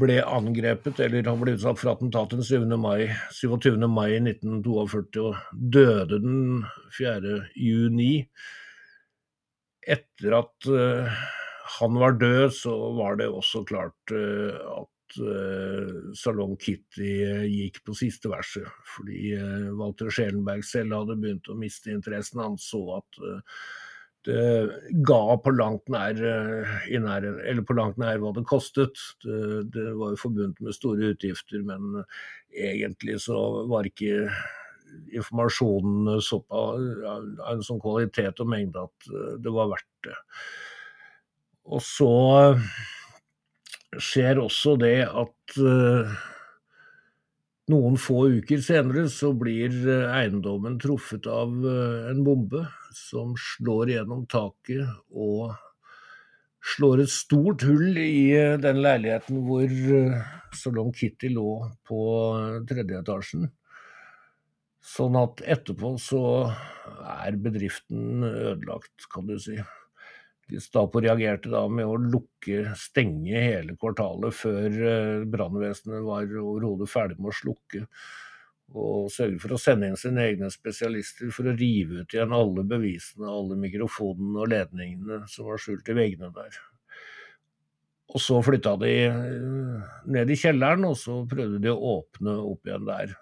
ble 0.00 0.18
angrepet, 0.24 1.00
eller 1.02 1.26
han 1.28 1.40
ble 1.40 1.56
utsatt 1.56 1.80
for 1.80 1.92
attentat 1.92 2.34
den 2.34 2.44
7. 2.46 2.64
mai, 2.80 3.10
27. 3.34 3.76
mai 3.90 4.16
1942 4.20 5.26
og 5.28 5.60
døde 5.74 6.20
den 6.22 6.64
4. 6.96 7.36
juni. 7.58 8.14
Etter 9.82 10.38
at 10.38 10.70
uh, 10.70 11.20
han 11.78 11.98
var 11.98 12.18
død, 12.20 12.48
så 12.54 12.74
var 12.98 13.18
det 13.20 13.28
også 13.28 13.64
klart 13.68 14.14
uh, 14.14 14.82
at 14.84 15.18
uh, 15.18 16.12
Salong 16.16 16.54
Kitty 16.62 17.14
gikk 17.50 17.82
på 17.86 17.96
siste 17.98 18.30
verset, 18.32 18.68
fordi 18.94 19.34
Walter 19.78 20.12
Schelenberg 20.12 20.64
selv 20.66 21.00
hadde 21.00 21.18
begynt 21.18 21.50
å 21.50 21.58
miste 21.58 21.92
interessen. 21.92 22.44
Han 22.44 22.60
så 22.60 22.84
at 23.00 23.24
ga 24.26 25.20
på 25.42 25.52
langt 25.56 25.88
nær, 25.92 26.16
eh, 26.16 26.98
nær, 27.02 27.26
eller 27.26 27.62
på 27.66 27.76
langt 27.76 27.98
nær 27.98 28.20
hva 28.22 28.32
det 28.36 28.44
kostet. 28.48 28.98
Det, 29.24 29.38
det 29.74 29.86
var 29.98 30.14
jo 30.14 30.20
forbundet 30.20 30.60
med 30.62 30.76
store 30.76 31.12
utgifter, 31.14 31.62
men 31.66 32.04
egentlig 32.52 33.18
så 33.24 33.38
var 33.70 33.88
ikke 33.88 34.28
informasjonen 35.16 36.20
såpass 36.20 36.82
av 37.08 37.54
en 37.54 37.64
sånn 37.64 37.80
kvalitet 37.80 38.42
og 38.44 38.50
mengde 38.52 38.84
at 38.84 39.08
eh, 39.10 39.38
det 39.42 39.54
var 39.54 39.72
verdt 39.74 40.08
det. 40.08 40.18
Og 41.72 41.82
så 41.86 42.12
skjer 44.02 44.40
også 44.42 44.76
det 44.80 44.98
at 45.06 45.56
noen 47.70 47.98
få 48.00 48.24
uker 48.38 48.62
senere 48.64 49.06
så 49.12 49.32
blir 49.38 49.74
eh, 49.86 50.08
eiendommen 50.18 50.80
truffet 50.82 51.28
av 51.30 51.52
eh, 51.62 52.08
en 52.10 52.22
bombe 52.26 52.64
som 52.96 53.36
slår 53.38 53.92
gjennom 53.94 54.24
taket 54.30 54.88
og 55.10 55.54
slår 56.74 57.04
et 57.04 57.12
stort 57.12 57.62
hull 57.66 57.98
i 58.02 58.32
eh, 58.34 58.58
den 58.62 58.82
leiligheten 58.82 59.44
hvor 59.46 59.76
Salong 60.58 60.90
Kitty 60.96 61.30
lå 61.32 61.60
på 61.88 62.00
tredje 62.68 62.98
etasjen. 62.98 63.46
Sånn 64.82 65.14
at 65.16 65.44
etterpå 65.46 65.94
så 66.02 66.24
er 67.22 67.38
bedriften 67.38 68.26
ødelagt, 68.26 69.06
kan 69.14 69.30
du 69.30 69.38
si. 69.40 69.60
Gestapo 70.52 71.00
reagerte 71.00 71.50
da 71.52 71.62
med 71.72 71.88
å 71.88 71.96
lukke, 71.96 72.74
stenge 72.78 73.40
hele 73.40 73.76
kvartalet 73.80 74.36
før 74.36 74.76
eh, 74.88 75.22
brannvesenet 75.32 76.04
var 76.04 76.28
overhodet 76.42 76.90
ferdig 76.92 77.18
med 77.18 77.32
å 77.32 77.38
slukke. 77.38 77.86
Og 78.72 79.10
sørge 79.12 79.40
for 79.42 79.54
å 79.54 79.60
sende 79.60 79.90
inn 79.90 79.98
sine 80.00 80.24
egne 80.30 80.48
spesialister 80.52 81.32
for 81.34 81.50
å 81.50 81.56
rive 81.56 82.02
ut 82.02 82.14
igjen 82.14 82.32
alle 82.36 82.64
bevisene, 82.68 83.28
alle 83.28 83.58
mikrofonene 83.60 84.44
og 84.44 84.52
ledningene 84.52 85.22
som 85.28 85.50
var 85.50 85.60
skjult 85.60 85.90
i 85.92 85.98
veggene 85.98 86.32
der. 86.36 86.60
Og 88.12 88.20
så 88.20 88.38
flytta 88.44 88.76
de 88.80 88.94
eh, 89.08 89.92
ned 90.12 90.32
i 90.32 90.38
kjelleren, 90.38 90.88
og 90.88 90.96
så 91.00 91.22
prøvde 91.28 91.60
de 91.64 91.72
å 91.72 91.98
åpne 91.98 92.36
opp 92.52 92.68
igjen 92.68 92.88
der. 92.88 93.14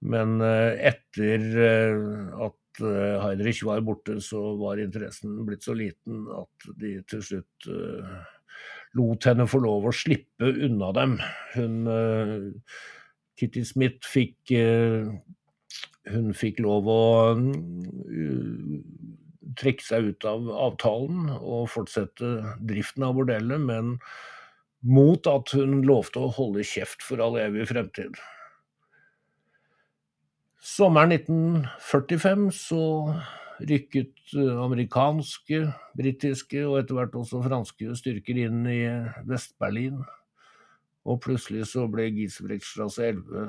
Men 0.00 0.38
eh, 0.42 0.88
etter 0.90 1.46
at 2.46 2.59
uh, 2.82 3.20
Heidrich 3.24 3.62
var 3.66 3.82
borte, 3.84 4.18
så 4.24 4.54
var 4.60 4.80
interessen 4.82 5.40
blitt 5.46 5.66
så 5.66 5.74
liten 5.76 6.26
at 6.36 6.70
de 6.80 6.96
til 7.10 7.24
slutt 7.26 7.68
uh, 7.70 8.14
lot 8.98 9.26
henne 9.28 9.48
få 9.50 9.62
lov 9.64 9.88
å 9.88 9.94
slippe 9.94 10.52
unna 10.66 10.92
dem. 10.96 11.18
Hun 11.56 11.76
uh, 11.90 12.76
Kitty 13.40 13.64
Smith 13.64 14.04
fikk 14.04 14.52
Hun 16.10 16.32
fikk 16.36 16.58
lov 16.60 16.88
å 16.90 17.02
trekke 19.60 19.84
seg 19.84 20.10
ut 20.10 20.26
av 20.28 20.50
avtalen 20.68 21.30
og 21.38 21.70
fortsette 21.72 22.32
driften 22.66 23.06
av 23.06 23.16
bordellet, 23.16 23.62
men 23.64 23.96
mot 24.80 25.26
at 25.30 25.52
hun 25.56 25.80
lovte 25.86 26.22
å 26.22 26.32
holde 26.36 26.64
kjeft 26.66 27.04
for 27.04 27.22
all 27.24 27.38
evig 27.40 27.68
fremtid. 27.70 28.16
Sommeren 30.60 31.14
1945 31.14 32.50
så 32.52 32.82
rykket 33.64 34.34
eh, 34.36 34.58
amerikanske, 34.60 35.62
britiske 35.96 36.66
og 36.66 36.82
etter 36.82 36.98
hvert 36.98 37.16
også 37.16 37.40
franske 37.46 37.94
styrker 37.96 38.42
inn 38.42 38.66
i 38.68 38.82
Vest-Berlin. 39.28 40.02
Og 41.08 41.22
plutselig 41.24 41.64
så 41.70 41.86
ble 41.88 42.10
Giesebrechtstrasse 42.12 43.08
11 43.08 43.48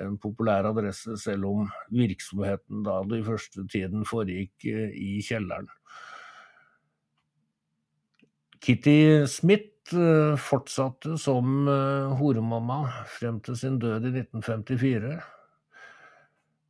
en 0.00 0.16
populær 0.20 0.68
adresse, 0.68 1.12
selv 1.20 1.44
om 1.48 1.68
virksomheten 1.92 2.82
da 2.84 2.98
de 3.08 3.20
første 3.24 3.64
tiden 3.72 4.04
foregikk 4.08 4.66
i 4.68 5.20
kjelleren. 5.24 5.68
Kitty 8.64 9.24
Smith 9.28 9.92
fortsatte 10.42 11.14
som 11.20 11.68
horemamma 12.18 12.82
frem 13.20 13.40
til 13.44 13.56
sin 13.60 13.80
død 13.80 14.08
i 14.08 14.12
1954. 14.24 15.35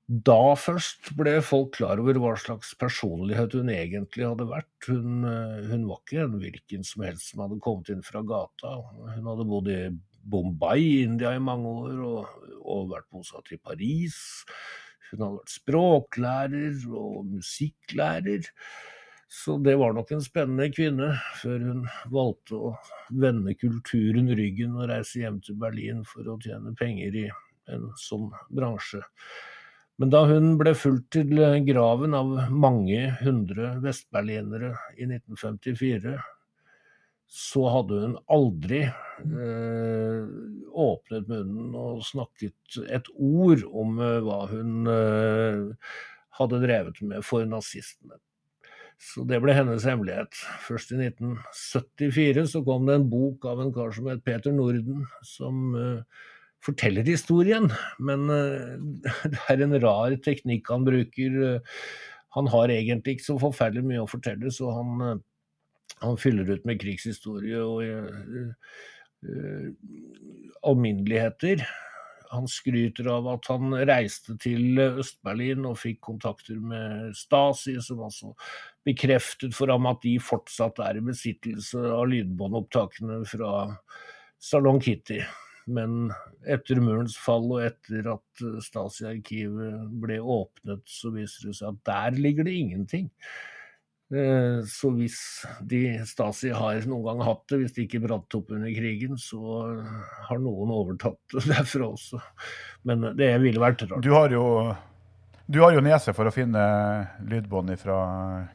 Da 0.07 0.55
først 0.55 1.09
ble 1.19 1.41
folk 1.43 1.73
klar 1.81 1.99
over 1.99 2.19
hva 2.23 2.37
slags 2.39 2.77
personlighet 2.79 3.57
hun 3.59 3.73
egentlig 3.75 4.23
hadde 4.23 4.45
vært. 4.47 4.87
Hun, 4.87 5.25
eh, 5.27 5.65
hun, 5.67 5.89
var 5.89 5.99
ikke 5.99 6.21
en 6.23 6.37
hvilken 6.39 6.87
som 6.87 7.03
helst 7.03 7.33
som 7.33 7.43
hadde 7.43 7.59
kommet 7.65 7.91
inn 7.91 8.05
fra 8.07 8.23
gata. 8.23 8.77
Hun 9.17 9.27
hadde 9.27 9.47
bodd 9.51 9.71
i 9.73 9.81
Bombay 10.23 10.85
i 10.85 11.01
India 11.09 11.33
i 11.35 11.43
mange 11.43 11.73
år 11.83 12.05
og, 12.07 12.37
og 12.63 12.93
vært 12.93 13.09
bosatt 13.11 13.51
i 13.51 13.59
Paris. 13.59 14.21
Hun 15.11 15.25
hadde 15.25 15.41
vært 15.41 15.57
språklærer 15.57 16.87
og 17.03 17.27
musikklærer. 17.33 18.47
Så 19.27 19.57
det 19.59 19.75
var 19.75 19.91
nok 19.91 20.13
en 20.15 20.23
spennende 20.23 20.69
kvinne, 20.71 21.11
før 21.41 21.67
hun 21.67 21.83
valgte 22.15 22.55
å 22.55 22.73
vende 23.11 23.57
kulturen 23.59 24.31
ryggen 24.39 24.79
og 24.79 24.87
reise 24.93 25.25
hjem 25.25 25.43
til 25.43 25.59
Berlin 25.59 26.07
for 26.07 26.31
å 26.31 26.39
tjene 26.47 26.77
penger 26.79 27.19
i 27.25 27.27
en 27.75 27.91
sånn 27.99 28.31
bransje. 28.55 29.03
Men 29.97 30.13
da 30.13 30.27
hun 30.29 30.57
ble 30.61 30.75
fulgt 30.77 31.15
til 31.17 31.31
graven 31.65 32.17
av 32.17 32.33
mange 32.53 33.15
hundre 33.23 33.77
vestberlinere 33.85 34.75
i 34.99 35.07
1954, 35.09 36.19
så 37.27 37.63
hadde 37.73 38.03
hun 38.03 38.19
aldri 38.31 38.83
eh, 38.87 40.27
åpnet 40.71 41.27
munnen 41.31 41.73
og 41.75 42.05
snakket 42.07 42.79
et 42.93 43.09
ord 43.17 43.65
om 43.73 43.97
eh, 43.99 44.21
hva 44.23 44.45
hun 44.53 44.93
eh, 44.93 45.91
hadde 46.39 46.63
drevet 46.63 47.03
med 47.03 47.27
for 47.27 47.49
nazistene. 47.49 48.21
Så 48.97 49.27
det 49.29 49.43
ble 49.45 49.53
hennes 49.53 49.85
hemmelighet. 49.85 50.39
Først 50.65 50.95
i 50.95 51.01
1974 51.03 52.47
så 52.55 52.63
kom 52.65 52.87
det 52.89 53.01
en 53.01 53.11
bok 53.11 53.45
av 53.49 53.61
en 53.61 53.73
kar 53.75 53.93
som 53.97 54.09
het 54.09 54.25
Peter 54.25 54.55
Norden, 54.55 55.05
som 55.27 55.75
eh, 55.77 56.25
forteller 56.67 57.07
historien, 57.07 57.71
men 58.03 58.29
eh, 58.33 58.77
det 59.33 59.41
er 59.53 59.65
en 59.65 59.79
rar 59.83 60.17
teknikk 60.25 60.73
han 60.73 60.87
bruker. 60.87 61.39
Han 62.37 62.51
har 62.53 62.73
egentlig 62.73 63.17
ikke 63.17 63.31
så 63.31 63.39
forferdelig 63.41 63.87
mye 63.87 64.05
å 64.05 64.11
fortelle, 64.11 64.53
så 64.53 64.75
han, 64.77 65.01
eh, 65.07 65.25
han 66.03 66.21
fyller 66.21 66.51
ut 66.53 66.69
med 66.69 66.81
krigshistorie 66.83 67.63
og 67.63 67.81
uh, 67.87 68.75
alminneligheter. 70.69 71.63
Han 72.33 72.49
skryter 72.51 73.09
av 73.09 73.31
at 73.31 73.49
han 73.49 73.73
reiste 73.89 74.35
til 74.43 74.77
Øst-Berlin 74.83 75.65
og 75.71 75.79
fikk 75.81 76.03
kontakter 76.11 76.59
med 76.61 77.15
Stasi, 77.17 77.79
som 77.81 78.03
altså 78.05 78.35
bekreftet 78.87 79.57
for 79.57 79.73
ham 79.73 79.89
at 79.89 80.03
de 80.05 80.19
fortsatt 80.21 80.83
er 80.85 81.01
i 81.01 81.07
besittelse 81.07 81.81
av 81.97 82.05
lydbåndopptakene 82.13 83.23
fra 83.31 83.57
Salon 84.43 84.83
Kitty. 84.83 85.23
Men 85.67 86.13
etter 86.47 86.79
murens 86.79 87.17
fall 87.19 87.49
og 87.51 87.65
etter 87.67 88.07
at 88.13 88.45
eh, 88.45 88.63
Stasi-arkivet 88.63 89.91
ble 90.03 90.21
åpnet, 90.23 90.85
så 90.87 91.11
viser 91.15 91.51
det 91.51 91.59
seg 91.59 91.75
at 91.75 91.85
der 91.91 92.19
ligger 92.23 92.47
det 92.47 92.55
ingenting. 92.55 93.11
Eh, 94.15 94.61
så 94.71 94.93
hvis 94.95 95.19
de 95.67 95.81
Stasi 96.07 96.53
har 96.55 96.79
noen 96.87 97.07
gang 97.09 97.25
hatt 97.27 97.43
det, 97.51 97.63
hvis 97.65 97.75
de 97.75 97.87
ikke 97.89 98.05
brant 98.05 98.39
opp 98.39 98.53
under 98.55 98.71
krigen, 98.71 99.19
så 99.19 99.41
har 100.29 100.43
noen 100.43 100.75
overtatt 100.75 101.19
det 101.35 101.49
derfra 101.51 101.91
også. 101.91 102.23
Men 102.87 103.11
det 103.19 103.33
ville 103.43 103.63
vært 103.63 103.89
rart. 103.89 104.05
Du 104.07 104.13
har 104.15 104.31
jo 104.35 104.47
du 105.47 105.61
har 105.61 105.77
jo 105.77 105.83
nese 105.85 106.11
for 106.11 106.27
å 106.27 106.33
finne 106.35 106.63
lydbånd 107.23 107.71
fra 107.79 107.99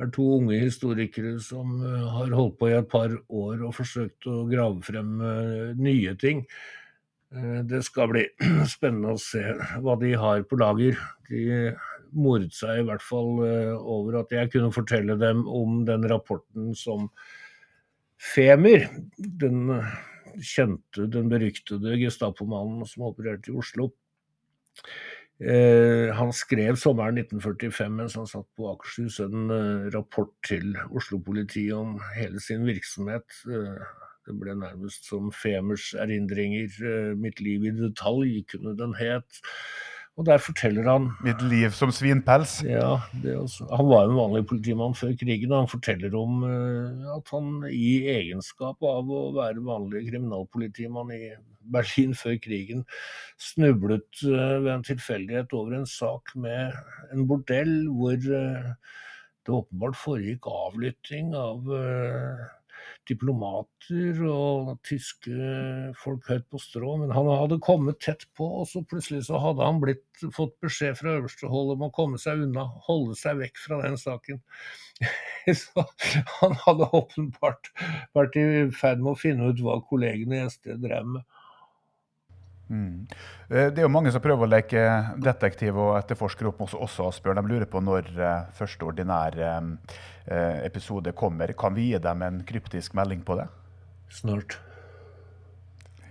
er 0.00 0.12
to 0.14 0.24
unge 0.38 0.60
historikere 0.62 1.34
som 1.42 1.80
eh, 1.84 2.06
har 2.16 2.32
holdt 2.32 2.58
på 2.60 2.70
i 2.70 2.76
et 2.78 2.88
par 2.90 3.12
år 3.28 3.64
og 3.66 3.74
forsøkt 3.76 4.28
å 4.30 4.44
grave 4.50 4.80
frem 4.86 5.18
eh, 5.20 5.74
nye 5.76 6.14
ting. 6.20 6.44
Eh, 7.34 7.60
det 7.68 7.82
skal 7.88 8.12
bli 8.14 8.24
spennende 8.74 9.16
å 9.16 9.20
se 9.20 9.44
hva 9.84 9.98
de 10.00 10.14
har 10.18 10.46
på 10.48 10.60
lager. 10.60 10.96
De 11.28 11.74
moret 12.12 12.52
seg 12.56 12.82
i 12.82 12.88
hvert 12.88 13.04
fall 13.04 13.38
over 13.40 14.18
at 14.18 14.32
jeg 14.36 14.50
kunne 14.52 14.74
fortelle 14.74 15.14
dem 15.16 15.46
om 15.48 15.78
den 15.88 16.04
rapporten 16.10 16.74
som 16.76 17.08
Femer, 18.22 18.84
den 19.18 19.72
kjente, 20.38 21.08
den 21.10 21.30
beryktede 21.32 21.96
Gestapo-mannen 21.98 22.84
som 22.86 23.08
opererte 23.08 23.50
i 23.50 23.56
Oslo, 23.58 23.88
Eh, 25.42 26.12
han 26.14 26.30
skrev 26.32 26.76
sommeren 26.78 27.18
1945 27.18 27.96
mens 27.96 28.14
han 28.14 28.28
satt 28.30 28.46
på 28.54 28.68
Akershus 28.70 29.18
en 29.24 29.50
eh, 29.50 29.88
rapport 29.94 30.30
til 30.46 30.76
Oslo-politiet 30.94 31.74
om 31.74 31.96
hele 32.14 32.40
sin 32.40 32.62
virksomhet. 32.68 33.40
Eh, 33.50 33.82
det 34.28 34.36
ble 34.38 34.54
nærmest 34.54 35.08
som 35.08 35.32
Femers 35.34 35.88
erindringer. 35.98 36.70
Uh, 36.78 37.18
'Mitt 37.18 37.40
liv 37.42 37.64
i 37.66 37.72
detalj' 37.74 38.44
kunne 38.52 38.76
den 38.78 38.94
het. 38.94 39.40
Og 40.20 40.26
der 40.28 40.42
forteller 40.44 40.88
han 40.90 41.06
Mitt 41.24 41.40
liv 41.48 41.72
som 41.76 41.92
svinpels? 41.94 42.58
Ja. 42.68 42.98
han 43.08 43.88
var 43.88 44.04
jo 44.04 44.10
en 44.10 44.18
vanlig 44.18 44.42
politimann 44.50 44.96
før 44.96 45.14
krigen, 45.16 45.52
og 45.52 45.64
han 45.64 45.72
forteller 45.72 46.16
om 46.18 46.42
uh, 46.44 47.14
at 47.16 47.32
han 47.32 47.62
i 47.70 48.02
egenskap 48.12 48.84
av 48.84 49.08
å 49.08 49.22
være 49.38 49.64
vanlig 49.64 50.04
kriminalpolitimann 50.10 51.14
i 51.16 51.22
Berlin 51.72 52.12
før 52.18 52.36
krigen 52.42 52.84
snublet 53.40 54.24
uh, 54.26 54.60
ved 54.60 54.72
en 54.74 54.86
tilfeldighet 54.90 55.56
over 55.56 55.78
en 55.78 55.88
sak 55.88 56.34
med 56.36 56.76
en 57.14 57.24
bordell 57.30 57.76
hvor 57.88 58.18
uh, 58.20 58.98
det 59.42 59.56
åpenbart 59.56 59.96
foregikk 59.98 60.46
avlytting 60.46 61.32
av 61.34 61.64
diplomater 63.08 64.20
og 64.28 64.72
tyske 64.86 65.50
folk 66.02 66.28
høyt 66.30 66.46
på 66.50 66.60
strå, 66.62 66.94
men 67.02 67.12
han 67.14 67.28
hadde 67.30 67.60
kommet 67.64 68.00
tett 68.04 68.26
på, 68.38 68.46
og 68.62 68.68
så 68.70 68.84
plutselig 68.86 69.24
så 69.28 69.40
hadde 69.42 69.66
han 69.66 69.80
blitt, 69.82 70.04
fått 70.34 70.54
beskjed 70.62 70.98
fra 71.00 71.16
øverste 71.18 71.50
hold 71.50 71.74
om 71.76 71.86
å 71.88 71.92
komme 71.94 72.20
seg 72.22 72.44
unna, 72.46 72.68
holde 72.88 73.16
seg 73.18 73.40
vekk 73.42 73.62
fra 73.64 73.82
den 73.84 73.98
saken. 74.00 74.42
så 75.64 75.86
han 76.38 76.56
hadde 76.64 76.90
åpenbart 76.94 77.72
vært 78.16 78.38
i 78.38 78.46
ferd 78.76 79.02
med 79.02 79.14
å 79.14 79.18
finne 79.18 79.50
ut 79.50 79.62
hva 79.64 79.80
kollegene 79.88 80.38
i 80.38 80.50
SD 80.50 80.76
drev 80.82 81.14
med. 81.16 81.31
Mm. 82.72 83.06
Eh, 83.48 83.68
det 83.68 83.82
er 83.82 83.84
jo 83.84 83.92
mange 83.92 84.12
som 84.14 84.22
prøver 84.24 84.46
å 84.46 84.50
leke 84.50 84.82
detektiv 85.20 85.76
og 85.76 85.98
etterforsker 85.98 86.48
opp 86.48 86.64
også, 86.64 87.04
og 87.04 87.14
spør. 87.14 87.36
De 87.36 87.44
lurer 87.50 87.68
på 87.68 87.82
når 87.84 88.08
uh, 88.16 88.26
første 88.56 88.88
ordinære 88.88 89.54
uh, 89.60 90.58
episode 90.64 91.12
kommer. 91.12 91.52
Kan 91.58 91.76
vi 91.76 91.90
gi 91.90 92.00
dem 92.02 92.24
en 92.24 92.42
kryptisk 92.48 92.96
melding 92.96 93.24
på 93.28 93.36
det? 93.42 93.48
Snart. 94.12 94.56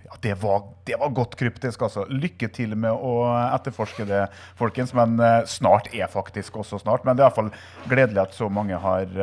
Ja, 0.06 0.20
det 0.22 0.36
var, 0.42 0.68
det 0.86 1.00
var 1.00 1.14
godt 1.16 1.34
kryptisk, 1.40 1.82
altså. 1.82 2.04
Lykke 2.06 2.50
til 2.54 2.76
med 2.78 2.94
å 2.94 3.26
etterforske 3.56 4.06
det, 4.06 4.22
folkens. 4.60 4.92
Men 4.94 5.16
snart 5.48 5.88
er 5.96 6.10
faktisk 6.12 6.60
også 6.62 6.82
snart. 6.82 7.06
Men 7.06 7.16
det 7.16 7.24
er 7.24 7.30
iallfall 7.30 7.48
gledelig 7.88 8.26
at 8.26 8.36
så 8.36 8.50
mange 8.52 8.76
har 8.78 9.14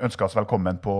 ønska 0.00 0.26
oss 0.26 0.38
velkommen 0.38 0.80
på 0.80 0.94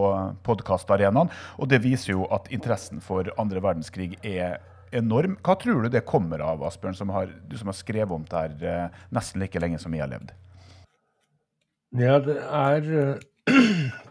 podkastarenaen. 0.47 1.33
Og 1.57 1.71
det 1.73 1.81
viser 1.87 2.19
jo 2.19 2.29
at 2.37 2.53
interessen 2.53 3.01
for 3.01 3.33
andre 3.41 3.65
verdenskrig 3.65 4.19
er 4.21 4.61
enorm. 4.97 5.37
Hva 5.45 5.57
tror 5.61 5.85
du 5.85 5.91
det 5.93 6.05
kommer 6.09 6.43
av, 6.45 6.63
Asbjørn, 6.67 6.97
som 6.99 7.13
har, 7.15 7.33
du 7.49 7.57
som 7.59 7.71
har 7.71 7.79
skrevet 7.79 8.15
om 8.15 8.27
det 8.29 8.45
her 8.45 8.69
eh, 8.71 9.03
nesten 9.15 9.43
like 9.43 9.63
lenge 9.63 9.81
som 9.83 9.95
vi 9.95 10.03
har 10.03 10.11
levd? 10.11 10.33
Ja, 11.99 12.21
det 12.23 12.39
er 12.39 12.93
eh, 13.01 13.19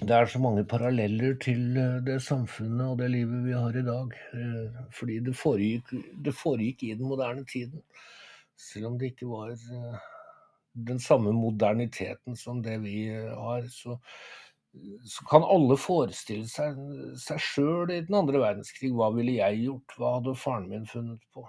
Det 0.00 0.14
er 0.14 0.28
så 0.30 0.38
mange 0.38 0.62
paralleller 0.64 1.34
til 1.42 1.76
eh, 1.76 1.98
det 2.06 2.20
samfunnet 2.24 2.92
og 2.92 3.00
det 3.00 3.10
livet 3.12 3.42
vi 3.44 3.56
har 3.56 3.76
i 3.76 3.84
dag. 3.84 4.14
Eh, 4.38 4.78
fordi 4.96 5.18
det 5.26 5.34
foregikk, 5.36 5.92
det 6.24 6.36
foregikk 6.38 6.86
i 6.86 6.94
den 6.94 7.10
moderne 7.10 7.44
tiden. 7.44 7.82
Selv 8.56 8.92
om 8.92 8.98
det 9.00 9.12
ikke 9.12 9.28
var 9.28 9.52
den 10.88 11.00
samme 11.02 11.32
moderniteten 11.34 12.36
som 12.36 12.62
det 12.62 12.78
vi 12.84 13.08
har, 13.10 13.66
så 13.72 13.98
så 15.04 15.24
kan 15.26 15.42
alle 15.42 15.76
forestille 15.80 16.46
seg 16.48 16.76
seg 17.18 17.38
sjøl 17.42 17.90
i 17.90 18.00
den 18.06 18.14
andre 18.20 18.38
verdenskrig. 18.42 18.92
Hva 18.94 19.10
ville 19.16 19.32
jeg 19.38 19.64
gjort? 19.64 19.94
Hva 19.96 20.08
hadde 20.18 20.34
faren 20.38 20.68
min 20.70 20.86
funnet 20.88 21.22
på? 21.34 21.40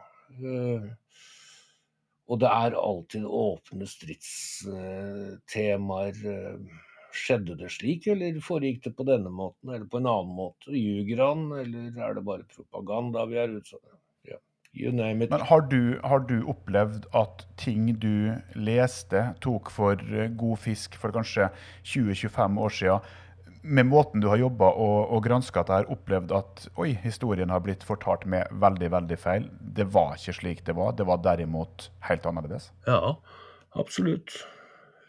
Uh, 0.41 0.89
og 2.31 2.35
det 2.41 2.49
er 2.49 2.79
alltid 2.79 3.23
åpne 3.27 3.85
stridstemaer. 3.89 6.15
Skjedde 7.11 7.59
det 7.59 7.69
slik, 7.75 8.07
eller 8.07 8.39
foregikk 8.39 8.85
det 8.85 8.93
på 8.95 9.03
denne 9.03 9.27
måten, 9.35 9.67
eller 9.67 9.83
på 9.91 9.99
en 9.99 10.07
annen 10.07 10.31
måte? 10.37 10.71
Ljuger 10.71 11.19
han, 11.25 11.51
eller 11.59 11.91
er 12.07 12.15
det 12.15 12.23
bare 12.23 12.47
propaganda 12.53 13.25
vi 13.27 13.35
er 13.41 13.51
utsatt 13.57 13.83
for? 13.83 14.00
Men 14.71 15.41
har 15.49 15.65
du, 15.67 15.99
har 16.03 16.21
du 16.29 16.37
opplevd 16.47 17.09
at 17.17 17.43
ting 17.59 17.89
du 17.99 18.31
leste, 18.55 19.33
tok 19.43 19.67
for 19.69 19.99
god 20.39 20.61
fisk 20.63 20.95
for 20.95 21.11
kanskje 21.11 21.49
20-25 21.83 22.59
år 22.61 22.77
siden, 22.77 23.11
med 23.61 23.85
måten 23.85 24.21
du 24.21 24.27
har 24.31 24.39
jobba 24.41 24.71
og, 24.73 25.11
og 25.13 25.23
granska 25.25 25.61
dette, 25.67 25.91
opplevd 25.93 26.31
at 26.33 26.63
oi, 26.81 26.91
historien 27.03 27.51
har 27.53 27.61
blitt 27.61 27.83
fortalt 27.85 28.25
med 28.29 28.49
veldig 28.63 28.89
veldig 28.95 29.17
feil. 29.21 29.47
Det 29.61 29.85
var 29.93 30.15
ikke 30.17 30.37
slik 30.39 30.63
det 30.65 30.75
var. 30.77 30.95
Det 30.97 31.05
var 31.05 31.21
derimot 31.21 31.91
helt 32.07 32.25
annerledes. 32.25 32.71
Ja, 32.87 33.15
absolutt. 33.77 34.33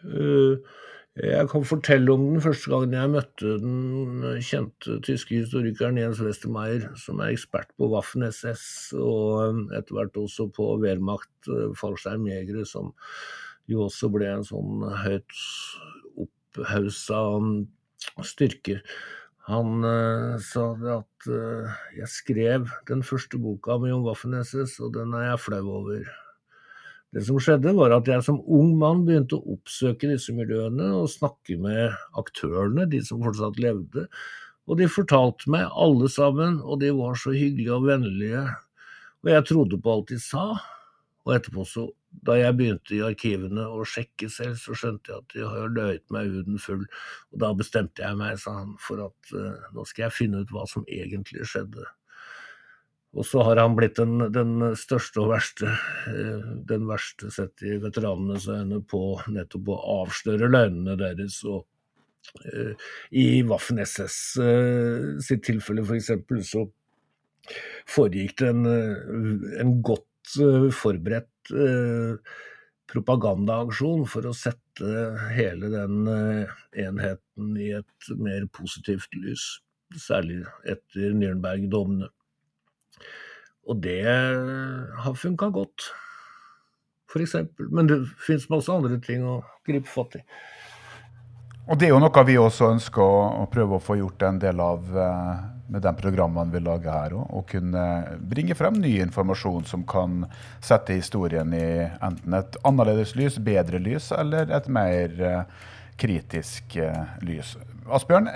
Uh, 0.04 0.58
jeg 1.20 1.48
kan 1.52 1.64
fortelle 1.68 2.12
om 2.14 2.22
den 2.24 2.40
første 2.40 2.70
gangen 2.72 2.94
jeg 2.96 3.10
møtte 3.12 3.56
den 3.60 4.22
kjente 4.40 4.94
tyske 5.04 5.42
historikeren 5.42 5.98
Jens 6.00 6.22
Westermeier, 6.24 6.86
som 6.96 7.20
er 7.20 7.34
ekspert 7.34 7.68
på 7.76 7.90
Waffen-SS, 7.92 8.94
og 8.96 9.68
etter 9.76 9.98
hvert 9.98 10.16
også 10.16 10.46
på 10.56 10.70
Wehrmacht, 10.80 11.28
uh, 11.52 11.74
fallskjermjegere, 11.76 12.64
som 12.64 12.94
jo 13.68 13.84
også 13.90 14.08
ble 14.14 14.30
en 14.30 14.46
sånn 14.48 14.86
høyt 15.02 15.36
opphausa 16.24 17.20
styrke. 18.24 18.80
Han 19.52 19.84
uh, 19.84 20.40
sa 20.40 20.70
at 20.96 21.28
uh, 21.28 21.76
jeg 21.98 22.08
skrev 22.08 22.72
den 22.88 23.04
første 23.04 23.36
boka 23.36 23.76
mi 23.84 23.92
om 23.92 24.08
Waffen-SS, 24.08 24.78
og 24.80 24.96
den 24.96 25.12
er 25.18 25.34
jeg 25.34 25.44
flau 25.44 25.64
over. 25.82 26.08
Det 27.12 27.22
som 27.26 27.36
skjedde, 27.42 27.74
var 27.76 27.92
at 27.92 28.08
jeg 28.08 28.24
som 28.24 28.40
ung 28.48 28.70
mann 28.80 29.02
begynte 29.04 29.36
å 29.36 29.56
oppsøke 29.56 30.08
disse 30.08 30.32
miljøene 30.32 30.86
og 30.96 31.10
snakke 31.12 31.58
med 31.60 31.92
aktørene, 32.16 32.86
de 32.88 33.02
som 33.04 33.20
fortsatt 33.24 33.60
levde. 33.60 34.06
Og 34.64 34.78
de 34.80 34.88
fortalte 34.88 35.50
meg, 35.52 35.66
alle 35.76 36.08
sammen, 36.12 36.60
og 36.62 36.80
de 36.80 36.92
var 36.96 37.18
så 37.20 37.34
hyggelige 37.34 37.74
og 37.76 37.88
vennlige. 37.90 38.46
Og 39.22 39.32
jeg 39.34 39.48
trodde 39.50 39.80
på 39.82 39.92
alt 39.92 40.14
de 40.14 40.20
sa. 40.22 40.46
Og 41.26 41.34
etterpå 41.36 41.66
så 41.68 41.90
da 42.26 42.36
jeg 42.36 42.56
begynte 42.58 42.94
i 42.96 43.02
arkivene 43.04 43.64
å 43.72 43.84
sjekke 43.88 44.28
selv, 44.32 44.58
så 44.60 44.74
skjønte 44.76 45.12
jeg 45.12 45.22
at 45.22 45.34
de 45.34 45.46
har 45.48 45.72
løyet 45.72 46.04
meg 46.14 46.32
huden 46.32 46.60
full. 46.60 46.84
Og 47.32 47.42
da 47.44 47.52
bestemte 47.56 48.04
jeg 48.04 48.18
meg, 48.18 48.36
sa 48.40 48.56
han, 48.60 48.74
for 48.82 49.04
at 49.06 49.34
uh, 49.36 49.70
nå 49.76 49.84
skal 49.88 50.06
jeg 50.06 50.16
finne 50.18 50.42
ut 50.42 50.52
hva 50.54 50.66
som 50.70 50.84
egentlig 50.88 51.46
skjedde. 51.48 51.86
Og 53.12 53.26
så 53.28 53.42
har 53.44 53.60
han 53.60 53.74
blitt 53.76 53.98
den, 54.00 54.28
den 54.32 54.72
største 54.78 55.20
og 55.20 55.34
verste, 55.34 55.68
uh, 56.08 56.52
den 56.68 56.86
verste 56.88 57.28
sett 57.34 57.64
i 57.66 57.76
veteranenes 57.82 58.48
øyne 58.48 58.80
på 58.88 59.02
nettopp 59.32 59.68
å 59.74 59.80
avsløre 60.00 60.48
løgnene 60.52 60.96
deres. 61.00 61.42
og 61.44 61.66
uh, 62.46 62.72
I 63.10 63.42
Waffen-SS 63.48 64.20
sitt 65.26 65.44
tilfelle, 65.48 65.84
for 65.84 65.98
eksempel, 65.98 66.40
så 66.46 66.64
foregikk 67.90 68.38
det 68.40 68.48
en, 68.54 68.64
en 69.60 69.76
godt 69.84 70.06
forberedt 70.76 71.52
uh, 71.52 72.16
propagandaaksjon 72.92 74.04
for 74.10 74.28
å 74.28 74.34
sette 74.36 75.02
hele 75.36 75.70
den 75.72 76.08
uh, 76.08 76.56
enheten 76.78 77.56
i 77.60 77.72
et 77.78 78.10
mer 78.18 78.46
positivt 78.54 79.12
lys. 79.16 79.46
Særlig 79.98 80.42
etter 80.68 81.12
Nürnberg-dommene. 81.16 82.08
Og 83.70 83.78
det 83.82 84.02
har 85.04 85.14
funka 85.18 85.48
godt, 85.54 85.86
f.eks. 87.12 87.36
Men 87.70 87.90
det 87.90 88.02
fins 88.26 88.48
masse 88.50 88.72
andre 88.72 88.98
ting 89.04 89.22
å 89.26 89.38
gripe 89.66 89.90
fatt 89.90 90.18
i. 90.18 90.24
Og 91.70 91.78
det 91.78 91.86
er 91.86 91.92
jo 91.92 92.00
noe 92.02 92.22
vi 92.26 92.34
også 92.42 92.72
ønsker 92.74 93.02
å, 93.02 93.18
å 93.44 93.48
prøve 93.50 93.76
å 93.76 93.82
få 93.82 93.96
gjort 94.00 94.24
en 94.26 94.40
del 94.42 94.58
av 94.60 94.88
uh, 94.96 95.36
med 95.70 95.84
de 95.84 95.92
programmene 95.94 96.50
vi 96.50 96.62
lager 96.64 96.90
her 96.90 97.14
òg. 97.14 97.28
Og 97.38 97.44
kunne 97.52 97.84
bringe 98.32 98.56
frem 98.58 98.80
ny 98.82 98.96
informasjon 99.04 99.68
som 99.70 99.84
kan 99.86 100.24
sette 100.58 100.96
historien 100.98 101.54
i 101.54 101.66
enten 101.86 102.34
et 102.40 102.58
annerledes 102.66 103.14
lys, 103.18 103.38
bedre 103.38 103.78
lys, 103.82 104.10
eller 104.16 104.50
et 104.58 104.66
mer 104.74 105.14
uh, 105.22 105.68
kritisk 106.02 106.80
uh, 106.82 107.14
lys. 107.22 107.54
Asbjørn, 107.92 108.28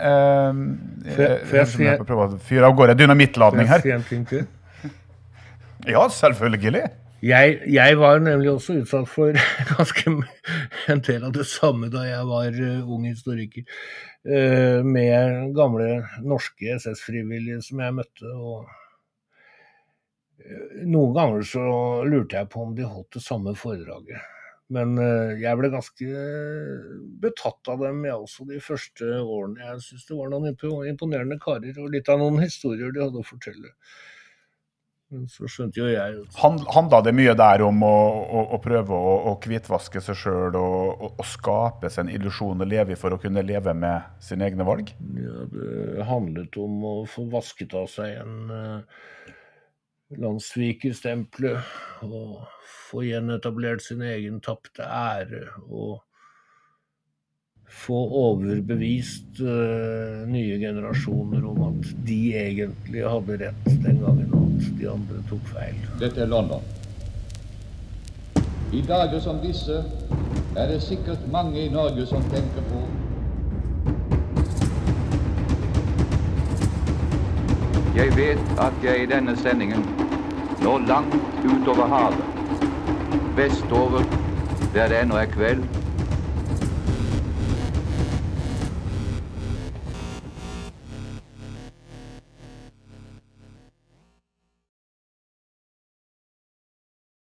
får 1.17 1.59
jeg 1.61 1.69
si 1.71 1.91
prøve 2.07 2.25
å 2.25 2.39
fyre 2.47 2.67
av 2.67 2.79
gårde 2.79 2.97
dynamittladning 2.99 3.69
her. 3.71 3.83
Får 3.83 3.91
jeg 3.91 3.99
si 3.99 3.99
en 3.99 4.09
ting 4.11 4.25
til? 4.31 4.47
Ja, 5.87 6.09
selvfølgelig. 6.11 6.83
Jeg, 7.23 7.61
jeg, 7.71 7.99
var 7.99 8.19
nemlig 8.19 8.51
også 8.51 8.75
utsatt 8.81 9.07
for 9.09 9.37
ganske 9.73 10.11
en 10.91 11.03
del 11.07 11.27
av 11.29 11.33
det 11.37 11.47
samme 11.47 11.89
da 11.93 12.03
jeg 12.03 12.25
var 12.27 12.57
uh, 12.59 12.89
ung 12.91 13.05
historiker. 13.07 13.63
Uh, 14.27 14.83
med 14.83 15.53
gamle 15.55 16.03
norske 16.27 16.75
SS-frivillige 16.75 17.61
som 17.69 17.85
jeg 17.85 17.95
møtte. 18.01 18.33
og 18.35 18.67
uh, 20.43 20.81
Noen 20.91 21.15
ganger 21.15 21.47
så 21.47 21.69
lurte 22.09 22.41
jeg 22.41 22.51
på 22.51 22.67
om 22.67 22.75
de 22.75 22.89
holdt 22.91 23.21
det 23.21 23.23
samme 23.23 23.55
foredraget. 23.55 24.33
Men 24.75 24.99
jeg 25.39 25.55
ble 25.61 25.69
ganske 25.71 26.23
betatt 27.23 27.69
av 27.71 27.85
dem, 27.85 28.01
jeg 28.03 28.17
også, 28.19 28.49
de 28.49 28.57
første 28.59 29.21
årene. 29.23 29.61
Jeg 29.63 29.85
syns 29.85 30.09
det 30.09 30.17
var 30.19 30.33
noen 30.33 30.49
imponerende 30.91 31.39
karer, 31.39 31.79
og 31.79 31.95
litt 31.95 32.11
av 32.11 32.19
noen 32.19 32.43
historier 32.43 32.91
de 32.91 33.05
hadde 33.05 33.23
å 33.23 33.29
fortelle. 33.29 33.71
Så 35.31 35.47
skjønte 35.47 35.79
jo 35.79 35.87
jeg 35.87 36.25
Handla 36.43 36.99
det 37.07 37.13
mye 37.15 37.35
der 37.39 37.63
om 37.63 37.83
å, 37.87 37.97
å, 38.27 38.41
å 38.57 38.59
prøve 38.63 38.97
å, 38.97 39.13
å 39.31 39.35
hvitvaske 39.39 40.01
seg 40.03 40.19
sjøl 40.19 40.57
og, 40.59 40.79
og, 40.97 41.13
og, 41.13 41.27
skape 41.31 41.91
seg 41.93 42.07
en 42.07 42.15
illusjon 42.17 42.65
å 42.65 42.67
leve 42.67 42.97
i 42.97 42.99
for 42.99 43.15
å 43.15 43.21
kunne 43.23 43.45
leve 43.47 43.75
med 43.79 44.03
sine 44.23 44.49
egne 44.49 44.67
valg? 44.67 44.91
Ja, 45.15 45.47
det 45.53 46.09
handlet 46.09 46.59
om 46.59 46.83
å 46.83 46.95
få 47.11 47.29
vasket 47.31 47.77
av 47.79 47.87
seg 47.93 48.19
en 48.25 48.51
uh, 48.51 48.83
landssvikerstempelet 50.19 52.03
og 52.09 52.43
få 52.89 53.07
gjenetablert 53.07 53.87
sin 53.87 54.03
egen 54.07 54.43
tapte 54.43 54.83
ære. 54.83 55.47
og 55.71 56.03
få 57.77 57.99
overbevist 58.21 59.41
uh, 59.43 60.23
nye 60.31 60.59
generasjoner 60.63 61.45
om 61.51 61.63
at 61.69 61.91
de 62.07 62.21
egentlig 62.39 63.03
hadde 63.05 63.39
rett 63.43 63.71
den 63.85 63.99
gangen, 64.03 64.36
de 64.79 64.91
andre 64.91 65.23
tok 65.31 65.49
feil. 65.53 65.79
Dette 66.01 66.21
er 66.21 66.27
London. 66.27 66.63
I 68.73 68.83
dager 68.83 69.21
som 69.21 69.39
disse 69.43 69.83
er 70.57 70.67
det 70.73 70.83
sikkert 70.83 71.27
mange 71.33 71.67
i 71.67 71.69
Norge 71.69 72.07
som 72.07 72.23
tenker 72.33 72.65
på 72.71 72.85
Jeg 77.97 78.13
vet 78.17 78.59
at 78.61 78.83
jeg 78.85 79.03
i 79.03 79.07
denne 79.09 79.33
sendingen 79.41 79.85
når 80.63 80.83
langt 80.89 81.15
utover 81.45 81.87
havet, 81.89 82.25
vestover 83.37 84.05
der 84.75 84.89
det 84.89 85.01
ennå 85.03 85.17
er 85.17 85.31
kveld 85.33 85.65